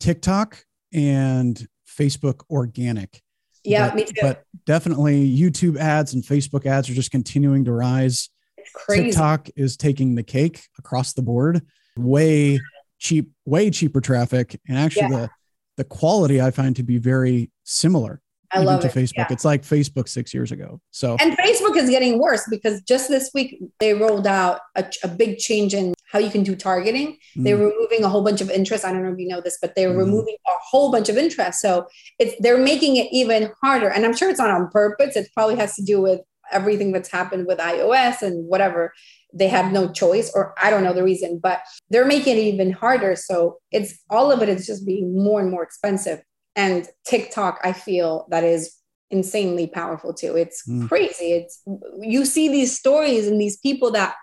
TikTok 0.00 0.64
and 0.92 1.66
Facebook 1.86 2.42
organic. 2.50 3.22
Yeah, 3.64 3.88
but, 3.88 3.94
me 3.94 4.04
too. 4.04 4.14
But 4.20 4.44
definitely 4.66 5.36
YouTube 5.36 5.78
ads 5.78 6.14
and 6.14 6.24
Facebook 6.24 6.66
ads 6.66 6.90
are 6.90 6.94
just 6.94 7.10
continuing 7.10 7.64
to 7.66 7.72
rise. 7.72 8.30
It's 8.56 8.70
crazy. 8.72 9.04
TikTok 9.04 9.50
is 9.56 9.76
taking 9.76 10.14
the 10.14 10.22
cake 10.22 10.64
across 10.78 11.12
the 11.12 11.22
board. 11.22 11.62
Way 11.96 12.60
cheap, 12.98 13.30
way 13.44 13.70
cheaper 13.70 14.00
traffic, 14.00 14.58
and 14.68 14.78
actually 14.78 15.02
yeah. 15.02 15.20
the 15.20 15.30
the 15.78 15.84
quality 15.84 16.40
I 16.40 16.50
find 16.50 16.76
to 16.76 16.82
be 16.82 16.98
very 16.98 17.50
similar. 17.64 18.20
I 18.52 18.60
love 18.60 18.80
to 18.80 18.88
it. 18.88 18.92
Facebook. 18.92 19.12
Yeah. 19.16 19.26
It's 19.30 19.44
like 19.44 19.62
Facebook 19.62 20.08
six 20.08 20.34
years 20.34 20.52
ago. 20.52 20.80
So 20.90 21.16
and 21.20 21.36
Facebook 21.38 21.76
is 21.76 21.88
getting 21.88 22.18
worse 22.18 22.46
because 22.50 22.82
just 22.82 23.08
this 23.08 23.30
week 23.34 23.58
they 23.80 23.94
rolled 23.94 24.26
out 24.26 24.60
a, 24.74 24.84
a 25.02 25.08
big 25.08 25.38
change 25.38 25.74
in 25.74 25.94
how 26.10 26.18
you 26.18 26.30
can 26.30 26.42
do 26.42 26.54
targeting. 26.54 27.16
Mm. 27.36 27.44
They're 27.44 27.56
removing 27.56 28.04
a 28.04 28.08
whole 28.08 28.22
bunch 28.22 28.40
of 28.40 28.50
interest. 28.50 28.84
I 28.84 28.92
don't 28.92 29.02
know 29.02 29.12
if 29.12 29.18
you 29.18 29.28
know 29.28 29.40
this, 29.40 29.58
but 29.60 29.74
they're 29.74 29.94
mm. 29.94 29.98
removing 29.98 30.36
a 30.46 30.52
whole 30.70 30.92
bunch 30.92 31.08
of 31.08 31.16
interest. 31.16 31.60
So 31.60 31.86
it's 32.18 32.34
they're 32.40 32.58
making 32.58 32.96
it 32.96 33.08
even 33.12 33.50
harder. 33.62 33.88
And 33.88 34.04
I'm 34.04 34.14
sure 34.14 34.28
it's 34.28 34.38
not 34.38 34.50
on 34.50 34.68
purpose. 34.68 35.16
It 35.16 35.30
probably 35.34 35.56
has 35.56 35.74
to 35.76 35.82
do 35.82 36.00
with 36.02 36.20
everything 36.52 36.92
that's 36.92 37.10
happened 37.10 37.46
with 37.46 37.58
iOS 37.58 38.20
and 38.22 38.46
whatever. 38.46 38.92
they 39.32 39.48
have 39.48 39.72
no 39.72 39.90
choice 39.90 40.30
or 40.34 40.52
i 40.62 40.68
don't 40.68 40.84
know 40.84 40.92
the 40.92 41.02
reason 41.02 41.40
but 41.42 41.60
they're 41.88 42.04
making 42.04 42.36
it 42.36 42.40
even 42.40 42.70
harder 42.70 43.16
so 43.16 43.56
it's 43.70 43.98
all 44.10 44.30
of 44.30 44.42
it 44.42 44.48
is 44.50 44.66
just 44.66 44.84
being 44.84 45.16
more 45.16 45.40
and 45.40 45.50
more 45.50 45.62
expensive 45.62 46.20
and 46.56 46.88
tiktok 47.06 47.58
i 47.64 47.72
feel 47.72 48.26
that 48.30 48.44
is 48.44 48.76
insanely 49.10 49.66
powerful 49.66 50.14
too 50.14 50.36
it's 50.36 50.66
mm. 50.66 50.88
crazy 50.88 51.32
it's 51.32 51.62
you 52.00 52.24
see 52.24 52.48
these 52.48 52.76
stories 52.76 53.28
and 53.28 53.40
these 53.40 53.58
people 53.58 53.90
that 53.90 54.14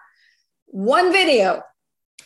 one 0.65 1.11
video 1.11 1.61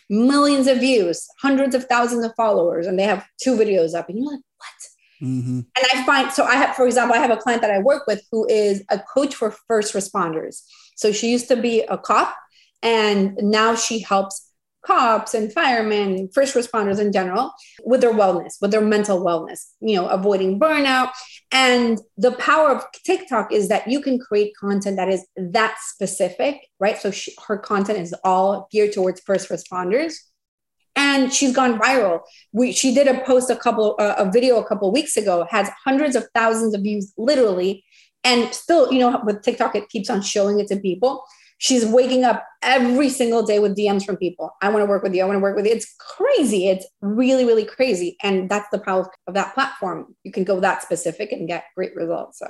millions 0.09 0.67
of 0.67 0.79
views 0.79 1.27
hundreds 1.41 1.75
of 1.75 1.85
thousands 1.85 2.23
of 2.25 2.33
followers 2.35 2.87
and 2.87 2.97
they 2.97 3.03
have 3.03 3.25
two 3.41 3.55
videos 3.55 3.93
up 3.93 4.07
and 4.07 4.17
you're 4.17 4.31
like 4.31 4.41
what 4.57 5.27
mm-hmm. 5.27 5.59
and 5.59 5.87
i 5.93 6.05
find 6.05 6.31
so 6.31 6.45
i 6.45 6.55
have 6.55 6.75
for 6.75 6.85
example 6.85 7.15
i 7.15 7.19
have 7.19 7.31
a 7.31 7.37
client 7.37 7.61
that 7.61 7.71
i 7.71 7.79
work 7.79 8.07
with 8.07 8.21
who 8.31 8.47
is 8.47 8.83
a 8.89 8.99
coach 9.13 9.35
for 9.35 9.51
first 9.67 9.93
responders 9.93 10.63
so 10.95 11.11
she 11.11 11.31
used 11.31 11.47
to 11.47 11.55
be 11.55 11.81
a 11.81 11.97
cop 11.97 12.35
and 12.81 13.35
now 13.41 13.75
she 13.75 13.99
helps 13.99 14.52
cops 14.85 15.33
and 15.33 15.51
firemen, 15.51 16.29
first 16.33 16.55
responders 16.55 16.99
in 16.99 17.11
general, 17.11 17.53
with 17.83 18.01
their 18.01 18.13
wellness, 18.13 18.55
with 18.61 18.71
their 18.71 18.81
mental 18.81 19.23
wellness, 19.23 19.71
you 19.79 19.95
know, 19.95 20.07
avoiding 20.07 20.59
burnout. 20.59 21.11
And 21.51 21.99
the 22.17 22.33
power 22.33 22.71
of 22.71 22.83
TikTok 23.05 23.51
is 23.51 23.69
that 23.69 23.87
you 23.87 24.01
can 24.01 24.19
create 24.19 24.53
content 24.59 24.97
that 24.97 25.09
is 25.09 25.25
that 25.37 25.77
specific, 25.81 26.67
right? 26.79 26.97
So 26.97 27.11
she, 27.11 27.33
her 27.47 27.57
content 27.57 27.99
is 27.99 28.13
all 28.23 28.67
geared 28.71 28.91
towards 28.91 29.21
first 29.21 29.49
responders. 29.49 30.15
And 30.95 31.33
she's 31.33 31.55
gone 31.55 31.79
viral. 31.79 32.19
We, 32.51 32.71
she 32.71 32.93
did 32.93 33.07
a 33.07 33.23
post 33.23 33.49
a 33.49 33.55
couple, 33.55 33.95
uh, 33.97 34.13
a 34.17 34.31
video 34.31 34.59
a 34.59 34.67
couple 34.67 34.91
weeks 34.91 35.17
ago, 35.17 35.47
has 35.49 35.69
hundreds 35.83 36.15
of 36.15 36.27
thousands 36.35 36.75
of 36.75 36.81
views, 36.81 37.13
literally, 37.17 37.83
and 38.23 38.53
still, 38.53 38.93
you 38.93 38.99
know, 38.99 39.19
with 39.25 39.41
TikTok, 39.41 39.75
it 39.75 39.89
keeps 39.89 40.09
on 40.09 40.21
showing 40.21 40.59
it 40.59 40.67
to 40.67 40.77
people 40.77 41.23
she's 41.57 41.85
waking 41.85 42.23
up 42.23 42.45
every 42.61 43.09
single 43.09 43.43
day 43.43 43.59
with 43.59 43.77
DMs 43.77 44.05
from 44.05 44.17
people. 44.17 44.51
I 44.61 44.69
want 44.69 44.81
to 44.81 44.85
work 44.85 45.03
with 45.03 45.13
you. 45.13 45.21
I 45.21 45.25
want 45.25 45.37
to 45.37 45.41
work 45.41 45.55
with 45.55 45.65
you. 45.65 45.71
It's 45.71 45.95
crazy. 45.99 46.67
It's 46.67 46.85
really, 47.01 47.45
really 47.45 47.65
crazy. 47.65 48.17
And 48.23 48.49
that's 48.49 48.67
the 48.71 48.79
power 48.79 49.09
of 49.27 49.33
that 49.33 49.53
platform. 49.53 50.15
You 50.23 50.31
can 50.31 50.43
go 50.43 50.59
that 50.59 50.81
specific 50.81 51.31
and 51.31 51.47
get 51.47 51.65
great 51.75 51.95
results. 51.95 52.39
So 52.39 52.47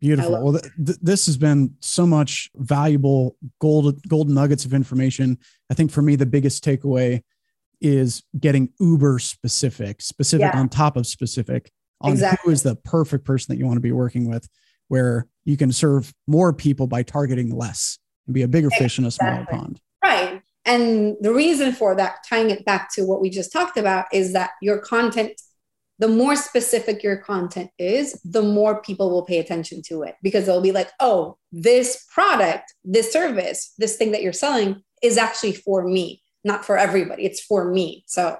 beautiful. 0.00 0.42
Well, 0.42 0.52
th- 0.60 0.72
th- 0.84 0.98
this 1.00 1.26
has 1.26 1.36
been 1.36 1.74
so 1.80 2.06
much 2.06 2.50
valuable 2.56 3.36
gold, 3.60 4.00
golden 4.08 4.34
nuggets 4.34 4.64
of 4.64 4.74
information. 4.74 5.38
I 5.70 5.74
think 5.74 5.90
for 5.90 6.02
me, 6.02 6.16
the 6.16 6.26
biggest 6.26 6.64
takeaway 6.64 7.22
is 7.80 8.22
getting 8.38 8.70
uber 8.78 9.18
specific, 9.18 10.02
specific 10.02 10.52
yeah. 10.52 10.58
on 10.58 10.68
top 10.68 10.96
of 10.96 11.06
specific 11.06 11.70
on 12.00 12.12
exactly. 12.12 12.38
who 12.44 12.50
is 12.52 12.62
the 12.62 12.76
perfect 12.76 13.24
person 13.24 13.52
that 13.52 13.58
you 13.58 13.66
want 13.66 13.76
to 13.76 13.82
be 13.82 13.92
working 13.92 14.28
with, 14.28 14.48
where 14.88 15.26
you 15.44 15.56
can 15.56 15.72
serve 15.72 16.12
more 16.26 16.52
people 16.52 16.86
by 16.86 17.02
targeting 17.02 17.54
less 17.54 17.98
be 18.30 18.42
a 18.42 18.48
bigger 18.48 18.70
fish 18.70 18.98
in 18.98 19.04
a 19.04 19.10
smaller 19.10 19.46
pond. 19.50 19.80
Right. 20.02 20.42
And 20.64 21.16
the 21.20 21.32
reason 21.32 21.72
for 21.72 21.94
that, 21.96 22.18
tying 22.28 22.50
it 22.50 22.64
back 22.64 22.92
to 22.94 23.04
what 23.04 23.20
we 23.20 23.30
just 23.30 23.52
talked 23.52 23.76
about, 23.76 24.06
is 24.12 24.32
that 24.34 24.50
your 24.60 24.78
content, 24.78 25.40
the 25.98 26.08
more 26.08 26.36
specific 26.36 27.02
your 27.02 27.16
content 27.16 27.70
is, 27.78 28.20
the 28.24 28.42
more 28.42 28.80
people 28.82 29.10
will 29.10 29.24
pay 29.24 29.38
attention 29.38 29.82
to 29.88 30.02
it 30.02 30.16
because 30.22 30.46
they'll 30.46 30.62
be 30.62 30.72
like, 30.72 30.90
oh, 31.00 31.38
this 31.50 32.06
product, 32.12 32.72
this 32.84 33.12
service, 33.12 33.72
this 33.78 33.96
thing 33.96 34.12
that 34.12 34.22
you're 34.22 34.32
selling 34.32 34.82
is 35.02 35.16
actually 35.16 35.52
for 35.52 35.86
me, 35.86 36.22
not 36.44 36.64
for 36.64 36.76
everybody. 36.76 37.24
It's 37.24 37.40
for 37.40 37.70
me. 37.70 38.04
So 38.06 38.36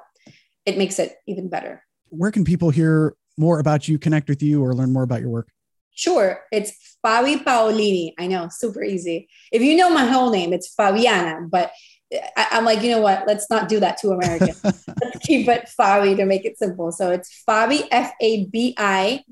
it 0.66 0.79
makes 0.79 0.98
it 0.98 1.16
even 1.26 1.48
better. 1.48 1.83
Where 2.11 2.31
can 2.31 2.44
people 2.44 2.70
hear 2.70 3.14
more 3.38 3.59
about 3.61 3.88
you, 3.88 3.98
connect 3.98 4.29
with 4.29 4.42
you, 4.42 4.62
or 4.62 4.74
learn 4.74 4.92
more 4.92 5.03
about 5.03 5.20
your 5.20 5.31
work? 5.31 5.48
Sure. 6.00 6.40
It's 6.50 6.96
Fabi 7.04 7.44
Paolini. 7.44 8.14
I 8.18 8.26
know, 8.26 8.48
super 8.50 8.82
easy. 8.82 9.28
If 9.52 9.60
you 9.60 9.76
know 9.76 9.90
my 9.90 10.06
whole 10.06 10.30
name, 10.30 10.54
it's 10.54 10.74
Fabiana, 10.74 11.50
but 11.50 11.72
I, 12.10 12.46
am 12.52 12.64
like, 12.64 12.80
you 12.82 12.90
know 12.90 13.02
what? 13.02 13.26
Let's 13.26 13.50
not 13.50 13.68
do 13.68 13.80
that 13.80 13.98
to 13.98 14.12
American. 14.12 14.54
Let's 14.64 15.18
keep 15.20 15.46
it 15.46 15.68
Fabi 15.78 16.16
to 16.16 16.24
make 16.24 16.46
it 16.46 16.56
simple. 16.58 16.90
So 16.90 17.10
it's 17.10 17.44
Fabi, 17.46 17.86
F 17.90 18.12
A 18.22 18.46
B 18.46 18.74
I. 18.78 19.24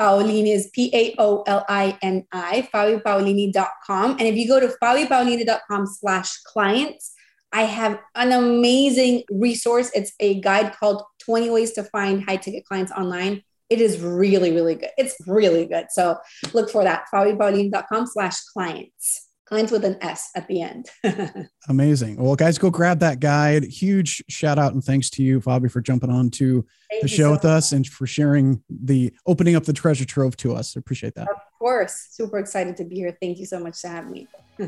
Paolini 0.00 0.54
is 0.54 0.70
P 0.72 0.90
A 0.94 1.14
O 1.18 1.42
L 1.46 1.66
I 1.68 1.98
N 2.00 2.26
I, 2.32 2.66
FabiPaolini.com. 2.72 4.10
And 4.12 4.22
if 4.22 4.36
you 4.36 4.48
go 4.48 4.58
to 4.58 4.74
FabiPaolini.com 4.82 5.86
slash 5.86 6.34
clients, 6.44 7.12
I 7.52 7.62
have 7.62 8.00
an 8.14 8.32
amazing 8.32 9.24
resource. 9.30 9.90
It's 9.94 10.12
a 10.18 10.40
guide 10.40 10.74
called 10.76 11.02
20 11.20 11.50
Ways 11.50 11.72
to 11.72 11.84
Find 11.84 12.24
High 12.24 12.36
Ticket 12.36 12.64
Clients 12.64 12.92
Online 12.92 13.42
it 13.70 13.80
is 13.80 14.00
really, 14.00 14.52
really 14.52 14.74
good. 14.76 14.90
It's 14.96 15.16
really 15.26 15.66
good. 15.66 15.86
So 15.90 16.16
look 16.52 16.70
for 16.70 16.84
that, 16.84 17.04
fabipaolini.com 17.12 18.06
slash 18.06 18.40
clients. 18.52 19.22
Clients 19.46 19.70
with 19.70 19.84
an 19.84 19.96
S 20.00 20.30
at 20.34 20.48
the 20.48 20.60
end. 20.60 20.86
Amazing. 21.68 22.16
Well, 22.16 22.34
guys, 22.34 22.58
go 22.58 22.68
grab 22.68 22.98
that 22.98 23.20
guide. 23.20 23.62
Huge 23.62 24.24
shout 24.28 24.58
out 24.58 24.72
and 24.72 24.82
thanks 24.82 25.08
to 25.10 25.22
you, 25.22 25.40
Fabi, 25.40 25.70
for 25.70 25.80
jumping 25.80 26.10
on 26.10 26.30
to 26.30 26.66
Thank 26.90 27.02
the 27.02 27.08
show 27.08 27.24
so 27.24 27.30
with 27.30 27.44
much. 27.44 27.50
us 27.52 27.72
and 27.72 27.86
for 27.86 28.08
sharing 28.08 28.60
the 28.68 29.12
opening 29.24 29.54
up 29.54 29.62
the 29.62 29.72
treasure 29.72 30.04
trove 30.04 30.36
to 30.38 30.54
us. 30.54 30.76
I 30.76 30.80
appreciate 30.80 31.14
that. 31.14 31.28
Of 31.28 31.36
course. 31.60 32.08
Super 32.10 32.38
excited 32.38 32.76
to 32.78 32.84
be 32.84 32.96
here. 32.96 33.16
Thank 33.22 33.38
you 33.38 33.46
so 33.46 33.60
much 33.60 33.80
to 33.82 33.88
have 33.88 34.10
me. 34.10 34.26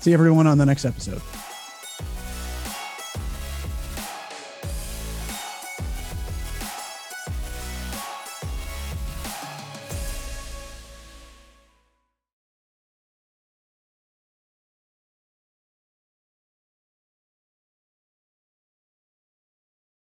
See 0.00 0.12
everyone 0.12 0.48
on 0.48 0.58
the 0.58 0.66
next 0.66 0.84
episode. 0.84 1.22